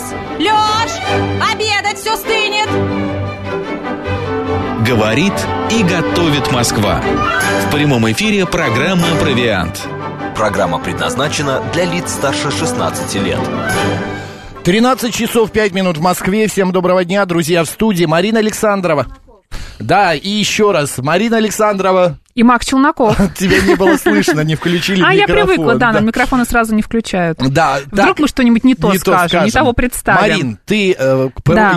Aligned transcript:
Лёсь! 0.00 0.12
Лёш! 0.38 0.90
Обедать 1.52 1.98
все 1.98 2.16
стынет! 2.16 2.68
Говорит 4.86 5.32
и 5.70 5.82
готовит 5.82 6.50
Москва. 6.52 7.00
В 7.66 7.72
прямом 7.72 8.10
эфире 8.12 8.46
программа 8.46 9.06
«Провиант». 9.20 9.86
Программа 10.34 10.78
предназначена 10.78 11.62
для 11.72 11.84
лиц 11.84 12.12
старше 12.12 12.50
16 12.50 13.14
лет. 13.22 13.38
13 14.64 15.14
часов 15.14 15.52
5 15.52 15.72
минут 15.72 15.98
в 15.98 16.00
Москве. 16.00 16.48
Всем 16.48 16.72
доброго 16.72 17.04
дня, 17.04 17.24
друзья, 17.26 17.62
в 17.64 17.68
студии 17.68 18.06
Марина 18.06 18.38
Александрова. 18.38 19.06
Да, 19.78 20.14
и 20.14 20.28
еще 20.28 20.72
раз, 20.72 20.98
Марина 20.98 21.38
Александрова. 21.38 22.19
И 22.34 22.42
Мак 22.42 22.64
Челноков. 22.64 23.16
Тебя 23.36 23.60
не 23.60 23.74
было 23.74 23.96
слышно, 23.96 24.40
не 24.40 24.54
включили 24.54 25.02
А 25.06 25.12
я 25.12 25.26
привыкла, 25.26 25.74
да, 25.74 25.92
на 25.92 25.98
микрофоны 26.00 26.44
сразу 26.44 26.74
не 26.74 26.82
включают. 26.82 27.38
Да, 27.38 27.78
Вдруг 27.90 28.18
мы 28.20 28.28
что-нибудь 28.28 28.64
не 28.64 28.74
то 28.74 28.92
скажем, 28.94 29.44
не 29.44 29.50
того 29.50 29.72
представим. 29.72 30.20
Марин, 30.20 30.58
ты 30.64 30.94
э, 30.96 31.28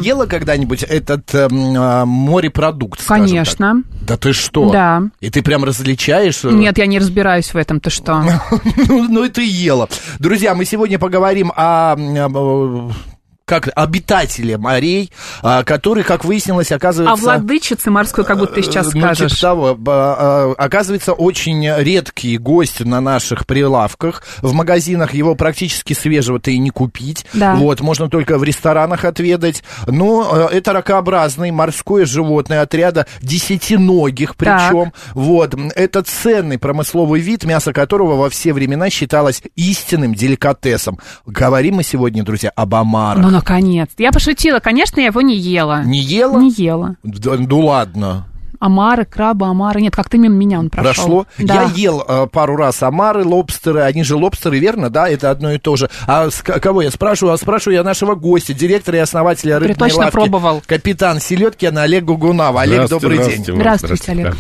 ела 0.02 0.26
когда-нибудь 0.26 0.84
этот 0.84 1.34
э, 1.34 1.48
м, 1.50 1.76
а, 1.78 2.05
морепродукт, 2.05 3.05
Конечно. 3.05 3.84
Да 4.02 4.18
ты 4.18 4.34
что? 4.34 4.72
Да. 4.72 5.04
И 5.20 5.30
ты 5.30 5.42
прям 5.42 5.64
различаешь? 5.64 6.44
э, 6.44 6.50
Нет, 6.50 6.78
я 6.78 6.86
не 6.86 7.00
разбираюсь 7.00 7.54
в 7.54 7.58
этом, 7.58 7.80
ты 7.80 7.90
что? 7.90 8.23
ну, 8.88 9.08
ну, 9.09 9.23
и 9.23 9.30
ты 9.30 9.45
ела. 9.45 9.90
Друзья, 10.20 10.54
мы 10.56 10.66
сегодня 10.66 11.00
поговорим 11.00 11.52
о... 11.56 11.95
э, 13.54 13.60
как 13.60 13.70
обитателе 13.76 14.58
морей, 14.58 15.12
а, 15.42 15.64
который, 15.64 16.04
как 16.04 16.26
выяснилось, 16.26 16.72
оказывается... 16.72 17.14
А 17.14 17.16
владычицы 17.38 17.92
морской, 17.92 18.26
как 18.26 18.38
будто 18.40 18.54
ты 18.56 18.64
сейчас 18.64 18.94
Ну, 18.94 19.00
скажешь. 19.02 19.32
типа 19.32 19.42
того. 19.42 19.76
Б- 19.76 19.92
а, 19.92 20.54
Оказывается, 20.58 21.14
очень 21.14 21.68
редкий 21.78 22.38
гость 22.38 22.80
на 22.80 23.02
наших 23.02 23.46
прилавках. 23.46 24.24
В 24.42 24.54
магазинах 24.54 25.14
его 25.14 25.36
практически 25.36 25.94
свежего-то 25.94 26.52
и 26.52 26.58
не 26.58 26.70
купить. 26.70 27.26
Да. 27.34 27.56
Вот, 27.56 27.82
можно 27.82 28.10
только 28.10 28.38
в 28.38 28.44
ресторанах 28.44 29.06
отведать. 29.06 29.64
Но 29.88 30.50
э, 30.50 30.56
это 30.58 30.73
ракообразный 30.73 31.52
морское 31.52 32.06
животное 32.06 32.62
отряда 32.62 33.06
десятиногих 33.22 34.36
причем. 34.36 34.94
Вот, 35.14 35.56
это 35.76 36.04
ценный 36.04 36.58
промысловый 36.58 37.22
вид, 37.22 37.44
мясо 37.44 37.73
которого 37.73 38.16
во 38.16 38.30
все 38.30 38.54
времена 38.54 38.90
считалось 38.90 39.42
истинным 39.56 40.14
деликатесом. 40.16 41.00
Говорим 41.26 41.76
мы 41.76 41.84
сегодня, 41.84 42.23
друзья, 42.23 42.52
об 42.56 42.76
омарах. 42.76 43.23
Ну, 43.23 43.30
наконец. 43.44 43.89
Я 43.97 44.11
пошутила, 44.11 44.59
конечно, 44.59 44.99
я 44.99 45.08
его 45.08 45.22
не 45.22 45.36
ела. 45.36 45.83
Не 45.83 45.99
ела? 45.99 46.39
Не 46.39 46.49
ела. 46.52 46.95
Да, 47.03 47.36
ну 47.38 47.59
ладно. 47.59 48.27
Омары, 48.59 49.03
крабы, 49.03 49.45
омары. 49.45 49.81
Нет, 49.81 49.94
как-то 49.94 50.17
мимо 50.17 50.36
меня 50.36 50.58
он 50.58 50.69
прошел. 50.69 50.94
Прошло. 50.94 51.27
Да. 51.38 51.64
Я 51.64 51.69
ел 51.75 52.03
э, 52.08 52.27
пару 52.31 52.55
раз 52.55 52.81
омары, 52.81 53.25
лобстеры. 53.25 53.81
Они 53.81 54.05
же 54.05 54.16
лобстеры, 54.16 54.58
верно? 54.58 54.89
Да, 54.89 55.09
это 55.09 55.31
одно 55.31 55.52
и 55.52 55.58
то 55.58 55.75
же. 55.75 55.89
А 56.08 56.30
с 56.30 56.41
кого 56.41 56.81
я 56.81 56.89
спрашиваю? 56.89 57.33
А 57.33 57.38
спрашиваю 57.38 57.75
я 57.75 57.83
нашего 57.83 58.16
гостя, 58.16 58.53
директора 58.53 58.99
и 58.99 59.02
основателя 59.02 59.59
Ты 59.59 59.67
рыбной 59.67 59.75
точно 59.75 60.03
лавки. 60.03 60.14
пробовал. 60.14 60.64
Капитан 60.66 61.19
Селедкина 61.19 61.83
Олег 61.83 62.05
Гугунава. 62.05 62.61
Олег, 62.61 62.88
добрый 62.88 63.17
день. 63.17 63.44
Здравствуйте, 63.45 64.11
Олег. 64.14 64.38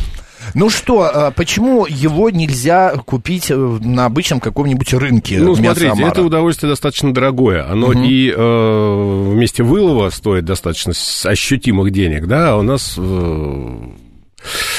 Ну 0.53 0.69
что, 0.69 1.09
э, 1.13 1.31
почему 1.35 1.85
его 1.85 2.29
нельзя 2.29 2.95
купить 3.05 3.51
э, 3.51 3.55
на 3.55 4.05
обычном 4.05 4.39
каком-нибудь 4.39 4.93
рынке? 4.93 5.39
Ну, 5.39 5.55
смотрите, 5.55 5.91
омара? 5.91 6.11
это 6.11 6.23
удовольствие 6.23 6.69
достаточно 6.69 7.13
дорогое. 7.13 7.69
Оно 7.69 7.91
и 7.93 8.31
э, 8.35 9.29
вместе 9.31 9.63
вылова 9.63 10.09
стоит 10.09 10.45
достаточно 10.45 10.93
ощутимых 11.25 11.91
денег, 11.91 12.27
да, 12.27 12.51
а 12.51 12.57
у 12.57 12.61
нас... 12.61 12.95
э, 12.97 13.77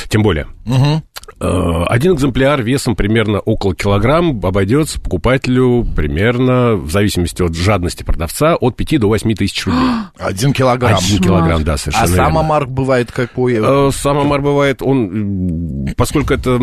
тем 0.09 0.23
более. 0.23 0.47
Мгм. 0.65 1.03
Э, 1.45 1.85
Один 1.89 2.15
экземпляр 2.15 2.63
весом 2.63 2.97
примерно 2.97 3.41
около 3.41 3.75
килограмм 3.75 4.41
обойдется 4.43 5.01
покупателю 5.01 5.87
примерно, 5.97 6.75
в 6.77 6.91
зависимости 6.91 7.43
от 7.43 7.55
жадности 7.55 8.03
продавца, 8.03 8.57
от 8.57 8.77
5 8.77 8.99
до 9.01 9.09
8 9.09 9.35
тысяч 9.35 9.67
рублей. 9.67 9.83
Один 10.19 10.53
килограмм. 10.53 10.97
Один 10.99 11.19
килограмм, 11.23 11.65
да, 11.65 11.77
совершенно 11.77 12.05
А 12.05 12.09
сам 12.09 12.17
верно. 12.27 12.41
омар 12.41 12.67
бывает 12.67 13.13
какой? 13.13 13.55
Э, 13.61 13.91
Сам 13.93 14.19
омар 14.19 14.41
бывает, 14.41 14.83
он, 14.83 15.87
поскольку 15.97 16.35
это 16.35 16.59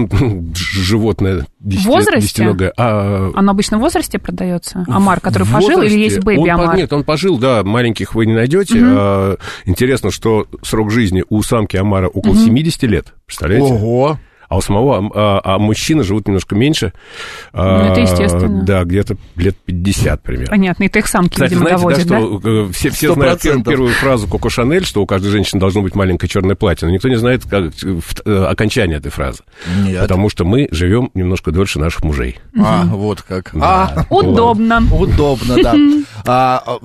животное 0.56 1.45
десяти- 1.59 1.88
возрасте? 1.88 2.22
десятиногое, 2.22 2.73
а, 2.77 3.31
Он 3.35 3.50
обычно 3.50 3.77
в 3.77 3.81
возрасте 3.81 4.19
продается? 4.19 4.85
Омар, 4.88 5.19
который 5.19 5.44
в 5.44 5.51
пожил, 5.51 5.81
или 5.81 5.97
есть 6.00 6.17
он 6.19 6.23
бэби-омар? 6.23 6.72
по- 6.72 6.75
Нет, 6.77 6.94
он 6.94 7.03
пожил, 7.03 7.38
да, 7.38 7.63
маленьких 7.63 8.16
вы 8.16 8.25
не 8.25 8.33
найдете. 8.33 8.79
А, 8.81 9.38
интересно, 9.66 10.11
что 10.11 10.47
срок 10.63 10.91
жизни 10.91 11.23
у 11.29 11.41
самки 11.44 11.77
омара 11.77 12.07
около 12.07 12.35
70 12.35 12.83
лет, 12.88 13.13
представляете? 13.25 13.66
Ого. 13.73 14.19
А 14.51 14.57
у 14.57 14.62
самого, 14.62 14.97
ам- 14.97 15.12
а, 15.16 15.39
а 15.45 15.57
мужчины 15.59 16.03
живут 16.03 16.28
немножко 16.28 16.56
меньше. 16.56 16.91
А, 17.53 17.85
Ну, 17.85 17.91
это 17.94 18.01
естественно. 18.01 18.63
Да, 18.63 18.84
где-то 18.84 19.16
лет 19.38 19.56
50 19.63 20.22
примерно. 20.22 20.50
Понятно, 20.50 20.84
и 20.84 20.89
ты 20.89 21.00
их 21.00 21.07
самки, 21.07 21.35
Кстати, 21.35 21.51
видимо, 21.53 21.69
знаете, 21.78 22.03
доводят, 22.03 22.07
да, 22.07 22.19
да? 22.19 22.22
что 22.41 22.67
э, 22.67 22.72
все, 22.73 22.89
все 22.89 23.13
знают 23.13 23.39
пер- 23.39 23.44
процентов. 23.44 23.72
первую 23.72 23.94
фразу 23.94 24.28
Коко 24.28 24.50
Шанель, 24.50 24.84
что 24.85 25.01
у 25.01 25.06
каждой 25.06 25.29
женщины 25.31 25.62
должно 25.62 25.81
быть 25.81 25.95
маленькое 25.95 26.28
черное 26.29 26.56
платье, 26.56 26.85
но 26.85 26.94
никто 26.94 27.07
не 27.07 27.16
знает 27.16 27.44
как, 27.50 27.72
э, 27.81 28.00
в- 28.01 28.50
окончание 28.50 28.97
этой 28.97 29.09
фразы. 29.09 29.44
Нет. 29.85 30.01
Потому 30.01 30.28
что 30.29 30.44
мы 30.44 30.68
живем 30.72 31.12
немножко 31.13 31.51
дольше 31.51 31.79
наших 31.79 32.03
мужей. 32.03 32.38
А, 32.59 32.83
вот 32.88 33.22
как. 33.22 33.51
Да. 33.53 34.06
А, 34.09 34.13
Удобно. 34.13 34.83
Удобно, 34.91 35.56
да. 35.63 35.75
А, 36.25 36.62
а, 36.66 36.78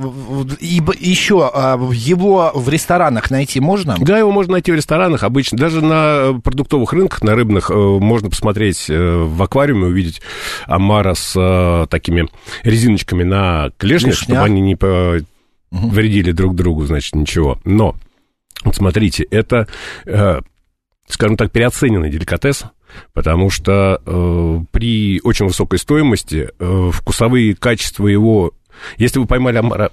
и 0.60 0.81
еще 1.00 1.50
а, 1.53 1.77
его 1.93 2.53
в 2.54 2.69
ресторанах 2.69 3.33
найти 3.33 3.59
можно? 3.59 3.97
Да, 3.98 4.16
его 4.19 4.31
можно 4.31 4.53
найти 4.53 4.71
в 4.71 4.77
ресторанах 4.77 5.25
обычно. 5.25 5.59
Даже 5.59 5.84
на 5.84 6.41
продуктовых 6.44 6.93
рынках, 6.93 7.22
на 7.25 7.34
рыбных, 7.34 7.56
э, 7.71 7.75
можно 7.75 8.31
посмотреть 8.31 8.87
э, 8.89 9.17
в 9.25 9.43
аквариуме, 9.43 9.87
увидеть 9.87 10.21
омара 10.67 11.15
с 11.15 11.34
э, 11.37 11.87
такими 11.89 12.28
резиночками 12.62 13.22
на 13.25 13.71
клешнях, 13.78 14.15
Клешня. 14.17 14.34
чтобы 14.34 14.47
они 14.47 14.61
не 14.61 14.77
повредили 14.77 16.33
друг 16.33 16.55
другу, 16.55 16.84
значит, 16.87 17.15
ничего. 17.15 17.59
Но, 17.65 17.97
вот 18.65 18.77
смотрите, 18.77 19.25
это, 19.31 19.66
скажем 21.09 21.37
так, 21.37 21.50
переоцененный 21.53 22.11
деликатес, 22.11 22.65
потому 23.12 23.50
что 23.50 24.00
э, 24.05 24.61
при 24.71 25.21
очень 25.22 25.47
высокой 25.47 25.78
стоимости 25.78 26.49
э, 26.59 26.91
вкусовые 26.93 27.55
качества 27.55 28.06
его... 28.06 28.53
Если 28.97 29.19
вы 29.19 29.27
поймали 29.27 29.59
омара 29.59 29.91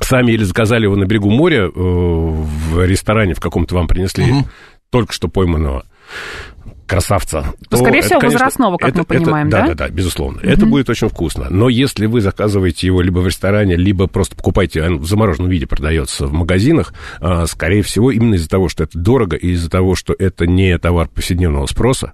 сами 0.00 0.32
или 0.32 0.44
заказали 0.44 0.84
его 0.84 0.96
на 0.96 1.04
берегу 1.04 1.30
моря 1.30 1.64
э, 1.64 1.70
в 1.74 2.84
ресторане 2.84 3.34
в 3.34 3.40
каком-то 3.40 3.74
вам 3.74 3.86
принесли 3.88 4.24
Мгм. 4.26 4.46
только 4.90 5.12
что 5.12 5.28
пойманного 5.28 5.84
красавца. 6.86 7.46
Ну, 7.70 7.78
скорее 7.78 7.98
это, 8.00 8.06
всего, 8.08 8.20
конечно, 8.20 8.38
возрастного, 8.40 8.76
как 8.76 8.88
это- 8.90 8.98
мы 8.98 9.02
это- 9.04 9.14
понимаем, 9.24 9.50
да? 9.50 9.60
Да, 9.62 9.68
да, 9.68 9.74
да, 9.74 9.88
безусловно. 9.88 10.40
Это 10.42 10.66
будет 10.66 10.90
очень 10.90 11.08
вкусно. 11.08 11.46
Но 11.48 11.68
если 11.68 12.06
вы 12.06 12.20
заказываете 12.20 12.86
его 12.86 13.00
либо 13.00 13.20
в 13.20 13.26
ресторане, 13.26 13.76
либо 13.76 14.06
просто 14.06 14.36
покупаете, 14.36 14.82
он 14.82 14.98
в 14.98 15.06
замороженном 15.06 15.50
виде 15.50 15.66
продается 15.66 16.26
в 16.26 16.32
магазинах, 16.32 16.92
а, 17.20 17.46
скорее 17.46 17.82
всего, 17.82 18.10
именно 18.10 18.34
из-за 18.34 18.48
того, 18.50 18.68
что 18.68 18.84
это 18.84 18.98
дорого, 18.98 19.36
и 19.36 19.52
из-за 19.52 19.70
того, 19.70 19.94
что 19.94 20.14
это 20.18 20.46
не 20.46 20.76
товар 20.78 21.08
повседневного 21.08 21.66
спроса, 21.66 22.12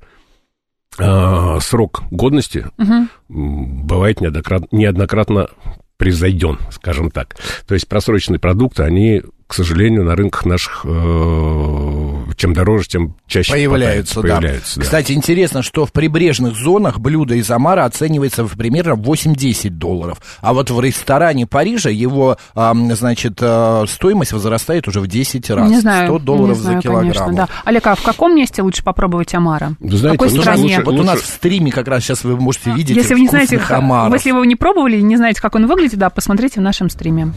а, 0.99 1.59
срок 1.61 2.03
годности 2.11 2.67
м, 2.79 3.09
бывает 3.29 4.21
неоднократно, 4.21 4.69
неоднократно 4.71 5.49
превзойден, 5.97 6.59
скажем 6.71 7.11
так. 7.11 7.37
То 7.67 7.75
есть 7.75 7.87
просроченные 7.89 8.39
продукты, 8.41 8.83
они, 8.85 9.23
к 9.51 9.55
сожалению, 9.55 10.05
на 10.05 10.15
рынках 10.15 10.45
наших, 10.45 10.83
э, 10.85 12.33
чем 12.37 12.55
дороже, 12.55 12.87
тем 12.87 13.17
чаще 13.27 13.51
Появляются, 13.51 14.23
да. 14.23 14.37
появляются, 14.37 14.79
да. 14.79 14.83
Кстати, 14.85 15.11
интересно, 15.11 15.63
что 15.63 15.87
в 15.87 15.93
прибрежных 15.93 16.55
зонах 16.55 17.01
блюдо 17.01 17.35
из 17.35 17.51
омара 17.51 17.85
оценивается 17.85 18.45
в 18.45 18.57
примерно 18.57 18.93
8-10 18.95 19.71
долларов. 19.71 20.21
А 20.41 20.53
вот 20.55 20.71
в 20.71 20.81
ресторане 20.81 21.49
Парижа 21.49 21.91
его, 21.91 22.37
ам, 22.55 22.95
значит, 22.95 23.39
а, 23.41 23.85
стоимость 23.89 24.33
возрастает 24.33 24.87
уже 24.87 25.01
в 25.01 25.09
10 25.09 25.51
раз. 25.51 25.69
Не 25.69 25.81
знаю. 25.81 26.07
100 26.07 26.19
долларов 26.21 26.57
не 26.57 26.63
знаю, 26.63 26.77
за 26.77 26.83
килограмм. 26.83 27.13
Конечно, 27.13 27.33
да. 27.35 27.49
Олег, 27.65 27.87
а 27.89 27.97
в 27.97 28.03
каком 28.03 28.37
месте 28.37 28.63
лучше 28.63 28.85
попробовать 28.85 29.35
омара? 29.35 29.73
Вы 29.81 29.97
знаете, 29.97 30.17
в 30.17 30.21
какой 30.21 30.29
лучше- 30.29 30.43
стране? 30.43 30.63
лучше- 30.63 30.83
Вот 30.85 30.95
у 30.95 31.03
нас 31.03 31.17
лучше- 31.17 31.27
в 31.27 31.35
стриме 31.35 31.73
как 31.73 31.89
раз 31.89 32.05
сейчас 32.05 32.23
вы 32.23 32.37
можете 32.37 32.71
видеть 32.71 32.97
Если 32.97 33.15
вы 33.15 33.21
не 33.23 33.29
знаете, 33.29 33.59
омаров. 33.69 34.15
если 34.15 34.31
вы 34.31 34.47
не 34.47 34.55
пробовали 34.55 34.99
и 34.99 35.03
не 35.03 35.17
знаете, 35.17 35.41
как 35.41 35.57
он 35.57 35.67
выглядит, 35.67 35.99
да, 35.99 36.09
посмотрите 36.09 36.61
в 36.61 36.63
нашем 36.63 36.89
стриме. 36.89 37.33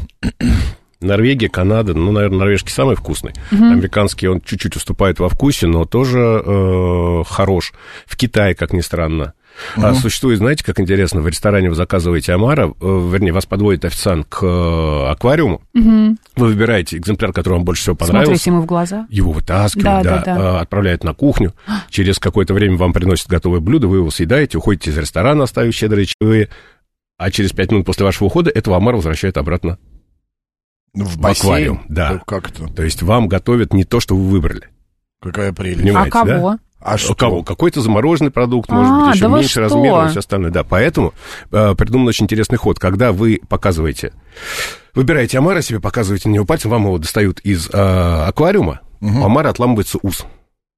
Норвегия, 1.04 1.50
Канада, 1.50 1.94
ну, 1.94 2.12
наверное, 2.12 2.40
норвежский 2.40 2.72
самый 2.72 2.96
вкусный. 2.96 3.34
Американский 3.52 4.28
он 4.28 4.42
чуть-чуть 4.42 4.76
уступает 4.76 5.20
во 5.20 5.30
вкусе, 5.30 5.68
но 5.68 5.86
тоже 5.86 6.20
э, 6.20 7.24
хорош. 7.28 7.74
В 8.06 8.18
Китае, 8.18 8.56
как 8.56 8.74
ни 8.74 8.82
странно. 8.82 9.34
А 9.76 9.94
существует, 9.94 10.40
знаете, 10.40 10.64
как 10.64 10.80
интересно, 10.80 11.22
в 11.22 11.28
ресторане 11.28 11.70
вы 11.70 11.76
заказываете 11.76 12.34
омара, 12.34 12.70
э, 12.70 12.72
вернее, 12.82 13.32
вас 13.34 13.46
подводит 13.46 13.86
официант 13.86 14.26
к 14.28 14.44
э, 14.44 15.06
аквариуму, 15.12 15.62
вы 15.74 16.18
выбираете 16.36 16.98
экземпляр, 16.98 17.32
который 17.34 17.54
вам 17.56 17.64
больше 17.66 17.84
всего 17.84 17.96
понравился, 17.96 18.30
Смотрите 18.32 18.50
ему 18.50 18.62
в 18.62 18.66
глаза. 18.66 19.06
его 19.10 19.32
вытаскивают, 19.32 20.04
Да, 20.04 20.04
да, 20.04 20.24
да, 20.26 20.36
да. 20.36 20.42
э, 20.42 20.62
отправляют 20.62 21.04
на 21.04 21.14
кухню, 21.14 21.54
через 21.90 22.18
какое-то 22.20 22.54
время 22.56 22.78
вам 22.78 22.94
приносят 22.94 23.28
готовое 23.28 23.60
блюдо, 23.60 23.88
вы 23.88 23.98
его 23.98 24.10
съедаете, 24.10 24.58
уходите 24.58 24.90
из 24.90 24.98
ресторана, 24.98 25.44
оставив 25.44 25.76
щедрые 25.76 26.08
чаевые, 26.08 26.50
а 27.18 27.30
через 27.30 27.52
пять 27.52 27.72
минут 27.72 27.86
после 27.86 28.06
вашего 28.06 28.26
ухода 28.28 28.50
этого 28.50 28.76
омара 28.78 28.96
возвращают 28.96 29.38
обратно 29.38 29.78
В 30.94 31.04
в 31.04 31.18
бассейн? 31.18 31.46
аквариум, 31.46 31.86
да. 31.90 32.12
Ну, 32.14 32.20
Как 32.26 32.50
это? 32.50 32.68
То 32.68 32.84
есть 32.84 33.02
вам 33.02 33.28
готовят 33.28 33.74
не 33.74 33.84
то, 33.84 34.00
что 34.00 34.16
вы 34.16 34.30
выбрали. 34.30 34.70
Какая 35.22 35.54
прелесть. 35.54 35.82
Понимаете, 35.82 36.10
а 36.18 36.26
кого? 36.26 36.58
А 36.80 36.98
что? 36.98 37.16
Кого? 37.16 37.44
Какой-то 37.44 37.82
замороженный 37.82 38.30
продукт, 38.30 38.70
может 38.70 38.92
А, 38.92 39.06
быть, 39.06 39.16
еще 39.16 39.30
да 39.30 39.38
меньше 39.38 39.60
размером 39.62 40.08
и 40.08 40.10
все 40.10 40.20
остальное. 40.20 40.52
Да, 40.52 40.64
поэтому 40.64 41.14
э, 41.52 41.76
придуман 41.76 42.08
очень 42.10 42.26
интересный 42.26 42.58
ход. 42.58 42.78
Когда 42.78 43.12
вы 43.14 43.40
показываете 43.48 44.14
Выбираете 44.94 45.40
омара 45.40 45.62
себе, 45.62 45.80
показываете 45.80 46.30
на 46.30 46.34
него 46.34 46.46
пальцем, 46.46 46.70
вам 46.70 46.84
его 46.84 46.98
достают 47.00 47.40
из 47.40 47.68
э, 47.68 47.72
аквариума, 47.74 48.82
угу. 49.02 49.22
у 49.22 49.24
омара 49.24 49.50
отламывается 49.50 49.98
ус. 50.04 50.26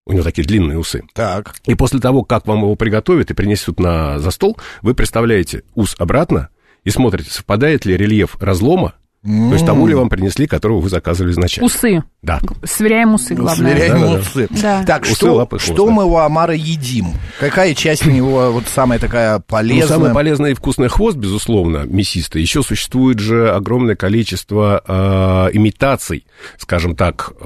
У 0.06 0.14
него 0.14 0.24
такие 0.24 0.48
длинные 0.48 0.78
усы. 0.78 1.04
Так. 1.14 1.56
И 1.66 1.76
после 1.76 2.00
того, 2.00 2.24
как 2.24 2.48
вам 2.48 2.60
его 2.60 2.76
приготовят 2.76 3.32
и 3.32 3.34
принесут 3.34 3.80
на, 3.80 4.20
за 4.20 4.32
стол, 4.32 4.58
вы 4.82 4.94
представляете 4.94 5.64
ус 5.74 5.96
обратно 5.98 6.50
и 6.84 6.92
смотрите, 6.92 7.32
совпадает 7.32 7.86
ли 7.86 7.98
рельеф 7.98 8.38
разлома 8.40 8.94
то 9.26 9.54
есть 9.54 9.66
того 9.66 9.88
ли 9.88 9.96
вам 9.96 10.10
принесли, 10.10 10.46
которого 10.46 10.80
вы 10.82 10.90
заказывали 10.90 11.32
изначально? 11.32 11.66
Усы. 11.66 12.04
Да. 12.22 12.40
Сверяем 12.64 13.16
усы, 13.16 13.34
главное. 13.34 13.76
Сверяем 13.76 14.02
да, 14.02 14.12
усы. 14.20 14.48
Да. 14.52 14.84
Так, 14.84 15.04
усы, 15.04 15.16
что, 15.16 15.34
лапы, 15.34 15.58
что 15.58 15.90
мы 15.90 16.06
у 16.06 16.18
омара 16.18 16.54
едим? 16.54 17.08
Какая 17.40 17.74
часть 17.74 18.06
у 18.06 18.12
него 18.12 18.52
вот 18.52 18.66
самая 18.68 19.00
такая 19.00 19.40
полезная? 19.40 19.98
Ну, 19.98 20.04
самый 20.04 20.14
полезный 20.14 20.52
и 20.52 20.54
вкусный 20.54 20.90
хвост, 20.90 21.18
безусловно, 21.18 21.86
мясистый. 21.86 22.42
Еще 22.42 22.62
существует 22.62 23.18
же 23.18 23.50
огромное 23.50 23.96
количество 23.96 24.84
э, 24.88 25.50
имитаций, 25.54 26.28
скажем 26.60 26.96
так, 26.96 27.34
э, 27.42 27.46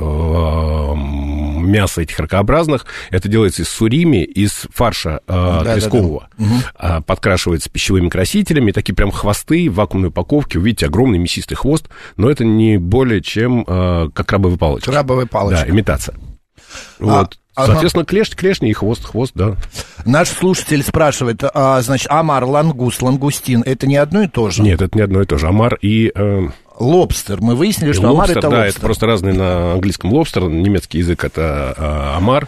мяса 1.69 2.01
этих 2.01 2.19
ракообразных. 2.19 2.86
Это 3.10 3.30
делается 3.30 3.62
из 3.62 3.69
сурими, 3.69 4.24
из 4.24 4.68
фарша 4.74 5.21
э, 5.27 5.62
да, 5.63 5.74
трескового. 5.75 6.27
Да, 6.38 6.45
да. 6.80 6.98
Угу. 6.98 7.04
Подкрашивается 7.04 7.69
пищевыми 7.69 8.10
красителями. 8.10 8.71
Такие 8.71 8.95
прям 8.95 9.12
хвосты 9.12 9.69
в 9.69 9.75
вакуумной 9.75 10.10
упаковке. 10.10 10.60
Увидите, 10.60 10.88
огромный 10.88 11.18
мясистый 11.18 11.56
хвост. 11.56 11.88
Но 12.18 12.30
это 12.30 12.44
не 12.45 12.77
более 12.77 13.21
чем 13.21 13.63
э, 13.66 14.10
как 14.13 14.27
крабовые 14.27 14.57
палочки. 14.57 14.89
Крабовые 14.89 15.27
палочки. 15.27 15.66
Да, 15.66 15.69
имитация. 15.69 16.16
А, 17.00 17.04
вот. 17.04 17.38
Соответственно, 17.66 18.04
ага. 18.04 18.10
клеш, 18.10 18.30
клешни 18.30 18.69
и 18.69 18.74
хвост, 18.74 19.04
хвост, 19.04 19.33
да. 19.36 19.56
Наш 20.06 20.30
слушатель 20.30 20.83
спрашивает, 20.83 21.44
а, 21.44 21.81
значит, 21.81 22.10
омар, 22.10 22.45
лангуст, 22.45 23.01
лангустин, 23.01 23.63
это 23.66 23.86
не 23.86 23.98
одно 23.98 24.24
и 24.24 24.27
то 24.27 24.50
же? 24.50 24.62
Нет, 24.62 24.81
это 24.81 24.98
не 24.98 25.04
одно 25.04 25.21
и 25.21 25.25
то 25.25 25.38
же. 25.38 25.48
Омар 25.48 25.75
и... 25.81 26.12
Э, 26.16 26.48
лобстер. 26.80 27.42
Мы 27.42 27.56
выяснили, 27.56 27.92
что 27.92 28.12
лобстер, 28.12 28.14
омар 28.16 28.31
это 28.31 28.42
да, 28.42 28.48
лобстер. 28.48 28.70
это 28.70 28.81
просто 28.81 29.06
разный 29.06 29.34
на 29.34 29.74
английском 29.74 30.12
лобстер, 30.14 30.44
немецкий 30.44 31.00
язык 31.00 31.24
это 31.24 31.74
э, 31.78 32.18
омар. 32.18 32.48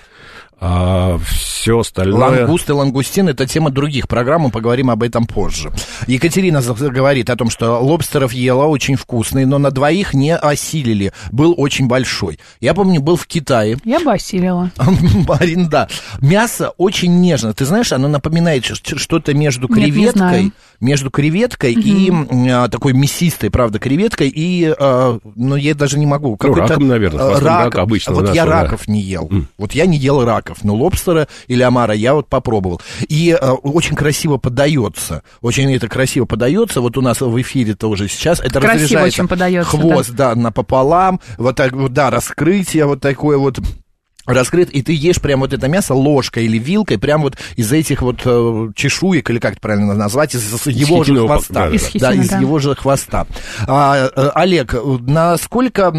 А 0.63 1.17
все 1.27 1.79
остальное... 1.79 2.41
Лангуст 2.41 2.69
и 2.69 2.71
лангустин– 2.71 3.27
это 3.29 3.47
тема 3.47 3.71
других 3.71 4.07
программ, 4.07 4.41
мы 4.41 4.51
поговорим 4.51 4.91
об 4.91 5.01
этом 5.01 5.25
позже. 5.25 5.71
Екатерина 6.05 6.61
говорит 6.61 7.31
о 7.31 7.35
том, 7.35 7.49
что 7.49 7.79
лобстеров 7.79 8.31
ела 8.31 8.65
очень 8.65 8.95
вкусный, 8.95 9.45
но 9.45 9.57
на 9.57 9.71
двоих 9.71 10.13
не 10.13 10.35
осилили. 10.35 11.13
Был 11.31 11.55
очень 11.57 11.87
большой. 11.87 12.39
Я 12.59 12.75
помню, 12.75 13.01
был 13.01 13.15
в 13.15 13.25
Китае. 13.25 13.77
Я 13.85 13.99
бы 14.01 14.13
осилила. 14.13 14.69
Марин, 15.27 15.67
да. 15.67 15.87
Мясо 16.19 16.73
очень 16.77 17.21
нежно. 17.21 17.55
Ты 17.55 17.65
знаешь, 17.65 17.91
оно 17.91 18.07
напоминает 18.07 18.63
что-то 18.65 19.33
между 19.33 19.67
креветкой, 19.67 20.43
Нет, 20.43 20.53
между 20.79 21.09
креветкой 21.09 21.73
угу. 21.73 21.81
и 21.81 22.49
а, 22.49 22.67
такой 22.67 22.93
мясистой, 22.93 23.49
правда, 23.49 23.79
креветкой, 23.79 24.29
и, 24.29 24.73
а, 24.77 25.19
ну, 25.35 25.55
я 25.55 25.75
даже 25.75 25.97
не 25.97 26.05
могу. 26.05 26.37
Ну, 26.41 26.53
раком, 26.53 26.87
наверное. 26.87 27.39
Рак, 27.39 27.41
рак 27.41 27.75
обычного 27.75 28.15
Вот 28.15 28.21
нашего, 28.27 28.35
я 28.35 28.45
да. 28.45 28.63
раков 28.63 28.87
не 28.87 29.01
ел. 29.01 29.27
Mm. 29.27 29.45
Вот 29.57 29.73
я 29.73 29.85
не 29.85 29.97
ел 29.97 30.25
раков, 30.25 30.50
но 30.63 30.75
лобстера 30.75 31.27
или 31.47 31.61
омара 31.61 31.93
я 31.93 32.13
вот 32.13 32.27
попробовал. 32.27 32.81
И 33.07 33.31
а, 33.31 33.53
очень 33.53 33.95
красиво 33.95 34.37
подается. 34.37 35.23
Очень 35.41 35.73
это 35.75 35.87
красиво 35.87 36.25
подается. 36.25 36.81
Вот 36.81 36.97
у 36.97 37.01
нас 37.01 37.21
в 37.21 37.41
эфире 37.41 37.75
тоже 37.75 38.07
сейчас. 38.07 38.39
Это 38.39 38.59
красиво 38.59 38.73
разряжается 38.73 39.21
очень 39.21 39.27
подается, 39.27 39.77
хвост, 39.77 40.11
да. 40.11 40.35
да, 40.35 40.41
напополам. 40.41 41.19
Вот 41.37 41.55
так 41.55 41.73
вот, 41.73 41.93
да, 41.93 42.09
раскрытие 42.09 42.85
вот 42.85 43.01
такое 43.01 43.37
вот 43.37 43.59
раскрыт, 44.25 44.69
и 44.69 44.81
ты 44.81 44.93
ешь 44.93 45.19
прям 45.19 45.41
вот 45.41 45.53
это 45.53 45.67
мясо 45.67 45.93
ложкой 45.93 46.45
или 46.45 46.57
вилкой, 46.57 46.97
прям 46.97 47.21
вот 47.21 47.37
из 47.55 47.71
этих 47.71 48.01
вот 48.01 48.21
э, 48.25 48.69
чешуек, 48.75 49.29
или 49.29 49.39
как 49.39 49.53
это 49.53 49.61
правильно 49.61 49.93
назвать, 49.93 50.35
из, 50.35 50.67
из 50.67 50.67
его 50.67 51.03
же 51.03 51.17
хвоста. 51.17 51.53
Да, 51.53 51.69
из 51.69 51.91
да, 51.93 52.13
из 52.13 52.29
да. 52.29 52.39
его 52.39 52.59
же 52.59 52.75
хвоста. 52.75 53.25
А, 53.67 54.09
э, 54.15 54.29
Олег, 54.35 54.75
насколько... 55.01 55.91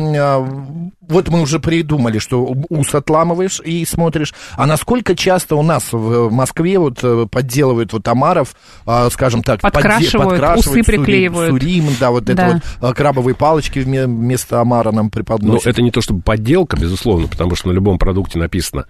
Вот 1.12 1.28
мы 1.28 1.40
уже 1.42 1.60
придумали, 1.60 2.18
что 2.18 2.54
ус 2.68 2.94
отламываешь 2.94 3.60
и 3.64 3.84
смотришь. 3.84 4.34
А 4.56 4.66
насколько 4.66 5.14
часто 5.14 5.56
у 5.56 5.62
нас 5.62 5.92
в 5.92 6.30
Москве 6.30 6.78
вот 6.78 6.98
э, 7.02 7.26
подделывают 7.30 7.92
вот 7.92 8.06
омаров, 8.08 8.54
а, 8.86 9.10
скажем 9.10 9.42
так, 9.42 9.60
подкрашивают, 9.60 10.12
подде, 10.12 10.40
подкрашивают 10.40 10.80
усы 10.80 10.82
приклеивают. 10.82 11.50
Сурим, 11.50 11.84
да, 12.00 12.10
вот 12.10 12.24
да. 12.24 12.32
это 12.32 12.62
вот 12.80 12.96
крабовые 12.96 13.34
палочки 13.34 13.80
вместо 13.80 14.60
омара 14.60 14.90
нам 14.92 15.10
преподносят. 15.10 15.64
Ну, 15.64 15.70
это 15.70 15.82
не 15.82 15.90
то 15.90 16.00
чтобы 16.00 16.22
подделка, 16.22 16.76
безусловно, 16.76 17.28
потому 17.28 17.54
что 17.54 17.68
на 17.68 17.72
любом 17.72 17.98
продукте 17.98 18.38
написано, 18.38 18.86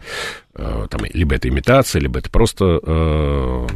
э, 0.55 0.87
там, 0.89 1.01
либо 1.13 1.35
это 1.35 1.49
имитация, 1.49 2.01
либо 2.01 2.19
это 2.21 2.31
просто 2.31 2.81
э, 2.83 3.67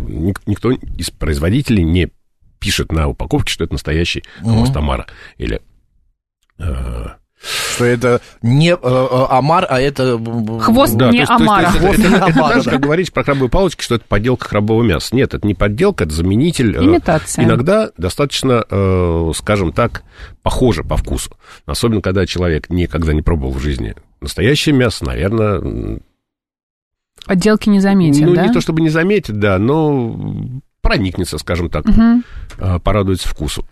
никто 0.47 0.71
из 0.71 1.11
производителей 1.11 1.83
не 1.83 2.09
пишет 2.59 2.93
на 2.93 3.09
упаковке, 3.09 3.53
что 3.53 3.65
это 3.65 3.75
настоящий 3.75 4.25
хвост 4.41 4.77
омара. 4.77 5.07
Или... 5.37 5.61
Э, 6.59 7.09
что 7.43 7.85
это 7.85 8.21
не 8.43 8.71
э, 8.71 8.77
э, 8.81 9.27
омар, 9.29 9.67
а 9.69 9.81
это... 9.81 10.19
Хвост 10.61 10.97
да, 10.97 11.11
не 11.11 11.19
есть, 11.19 11.31
омара. 11.31 11.71
То 11.71 11.89
есть, 11.89 12.01
это, 12.01 12.17
это, 12.17 12.27
это, 12.29 12.41
это, 12.41 12.59
это 12.59 12.71
как 12.71 12.81
говорить 12.81 13.13
про 13.13 13.25
крабовые 13.25 13.51
палочки, 13.51 13.83
что 13.83 13.97
это 13.97 14.05
подделка 14.09 14.49
крабового 14.49 14.83
мяса. 14.83 15.15
Нет, 15.15 15.35
это 15.35 15.47
не 15.47 15.55
подделка, 15.55 16.05
это 16.05 16.15
заменитель. 16.15 16.77
Имитация. 16.77 17.45
Иногда 17.45 17.91
достаточно, 17.97 18.65
скажем 19.35 19.73
так, 19.73 20.03
похоже 20.43 20.83
по 20.83 20.97
вкусу. 20.97 21.37
Особенно, 21.67 22.01
когда 22.01 22.27
человек 22.27 22.71
никогда 22.71 23.13
не 23.13 23.23
пробовал 23.23 23.53
в 23.53 23.61
жизни 23.61 23.95
настоящее 24.21 24.75
мясо, 24.75 25.05
наверное... 25.05 26.01
Подделки 27.27 27.69
не 27.69 27.81
заметит, 27.81 28.25
ну, 28.25 28.35
да? 28.35 28.47
не 28.47 28.53
то 28.53 28.61
чтобы 28.61 28.81
не 28.81 28.89
заметит, 28.89 29.39
да, 29.39 29.59
но 29.59 30.17
проникнется, 30.81 31.39
скажем 31.39 31.71
так, 31.71 31.85
угу. 31.87 32.81
порадуется 32.81 33.29
вкусу. 33.29 33.67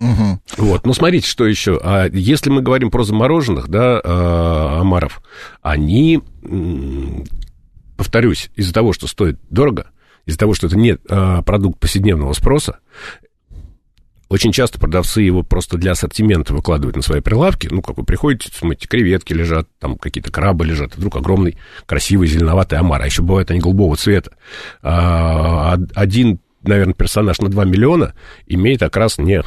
Угу. 0.00 0.40
Вот, 0.58 0.86
ну 0.86 0.94
смотрите, 0.94 1.28
что 1.28 1.46
еще. 1.46 1.78
А 1.82 2.06
если 2.06 2.50
мы 2.50 2.62
говорим 2.62 2.90
про 2.90 3.04
замороженных, 3.04 3.68
да, 3.68 4.00
э, 4.02 4.80
омаров, 4.80 5.22
они, 5.60 6.22
повторюсь, 7.96 8.50
из-за 8.56 8.72
того, 8.72 8.92
что 8.94 9.06
стоит 9.06 9.38
дорого, 9.50 9.90
из-за 10.24 10.38
того, 10.38 10.54
что 10.54 10.68
это 10.68 10.76
не 10.76 10.96
э, 10.96 11.42
продукт 11.44 11.78
повседневного 11.78 12.32
спроса, 12.32 12.78
очень 14.30 14.52
часто 14.52 14.78
продавцы 14.78 15.20
его 15.22 15.42
просто 15.42 15.76
для 15.76 15.90
ассортимента 15.90 16.54
выкладывают 16.54 16.94
на 16.96 17.02
свои 17.02 17.20
прилавки. 17.20 17.68
Ну, 17.68 17.82
как 17.82 17.98
вы 17.98 18.04
приходите, 18.04 18.48
смотрите, 18.56 18.86
креветки 18.86 19.32
лежат, 19.32 19.68
там 19.80 19.98
какие-то 19.98 20.30
крабы 20.30 20.64
лежат, 20.64 20.96
вдруг 20.96 21.16
огромный, 21.16 21.58
красивый, 21.84 22.28
зеленоватый 22.28 22.78
омар. 22.78 23.02
А 23.02 23.06
еще 23.06 23.22
бывают 23.22 23.50
они 23.50 23.58
голубого 23.58 23.96
цвета. 23.96 24.30
А, 24.82 25.76
один, 25.96 26.38
наверное, 26.62 26.94
персонаж 26.94 27.40
на 27.40 27.48
2 27.48 27.64
миллиона 27.64 28.14
имеет 28.46 28.84
окрас 28.84 29.18
не 29.18 29.42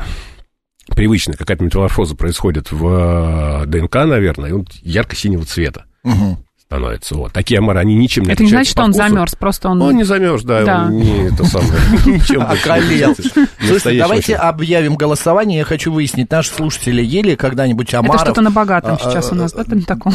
привычная 0.95 1.35
какая-то 1.35 1.63
метаморфоза 1.63 2.15
происходит 2.15 2.71
в 2.71 3.65
ДНК, 3.65 3.95
наверное, 3.95 4.49
и 4.49 4.53
он 4.53 4.67
ярко-синего 4.81 5.45
цвета. 5.45 5.85
Угу 6.03 6.37
становится. 6.73 7.15
Вот. 7.15 7.31
Такие 7.31 7.59
омары, 7.59 7.79
они 7.79 7.95
ничем 7.95 8.23
не 8.23 8.31
Это 8.31 8.43
не 8.43 8.49
значит, 8.49 8.71
что 8.71 8.83
он 8.83 8.93
замерз, 8.93 9.35
просто 9.35 9.69
он... 9.69 9.81
Он 9.81 9.95
не 9.95 10.03
замерз, 10.03 10.43
да, 10.43 10.63
да. 10.63 10.83
он 10.85 10.97
не 10.97 11.27
это 11.27 11.45
самое, 11.45 11.71
ничем 12.05 12.41
Околел. 12.41 13.15
Слушайте, 13.59 13.99
давайте 13.99 14.35
объявим 14.35 14.95
голосование. 14.95 15.59
Я 15.59 15.65
хочу 15.65 15.91
выяснить, 15.91 16.31
наши 16.31 16.51
слушатели 16.51 17.01
ели 17.01 17.35
когда-нибудь 17.35 17.93
омаров? 17.93 18.15
Это 18.15 18.25
что-то 18.25 18.41
на 18.41 18.51
богатом 18.51 18.97
сейчас 18.99 19.31
у 19.31 19.35
нас, 19.35 19.53
да, 19.53 19.63
на 19.67 19.81
таком? 19.83 20.13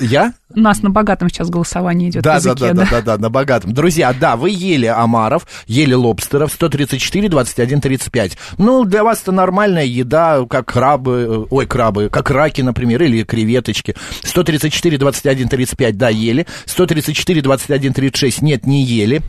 Я? 0.00 0.32
У 0.54 0.60
нас 0.60 0.82
на 0.82 0.90
богатом 0.90 1.28
сейчас 1.28 1.50
голосование 1.50 2.10
идет 2.10 2.22
да, 2.22 2.40
да, 2.40 2.54
да, 2.54 2.72
да, 2.72 2.86
да, 2.90 3.02
да, 3.02 3.18
на 3.18 3.28
богатом. 3.28 3.74
Друзья, 3.74 4.14
да, 4.18 4.36
вы 4.36 4.50
ели 4.50 4.86
омаров, 4.86 5.46
ели 5.66 5.92
лобстеров, 5.92 6.52
134, 6.52 7.28
21, 7.28 7.80
35. 7.80 8.38
Ну, 8.58 8.84
для 8.84 9.02
вас 9.02 9.22
это 9.22 9.32
нормальная 9.32 9.84
еда, 9.84 10.46
как 10.48 10.72
крабы, 10.72 11.46
ой, 11.50 11.66
крабы, 11.66 12.08
как 12.10 12.30
раки, 12.30 12.62
например, 12.62 13.02
или 13.02 13.24
креветочки. 13.24 13.96
134, 14.22 14.98
21, 14.98 15.48
35, 15.48 15.95
да, 15.96 16.08
ели. 16.08 16.46
134, 16.66 17.42
21, 17.42 17.92
36, 17.92 18.42
нет, 18.42 18.66
не 18.66 18.82
ели. 18.82 19.22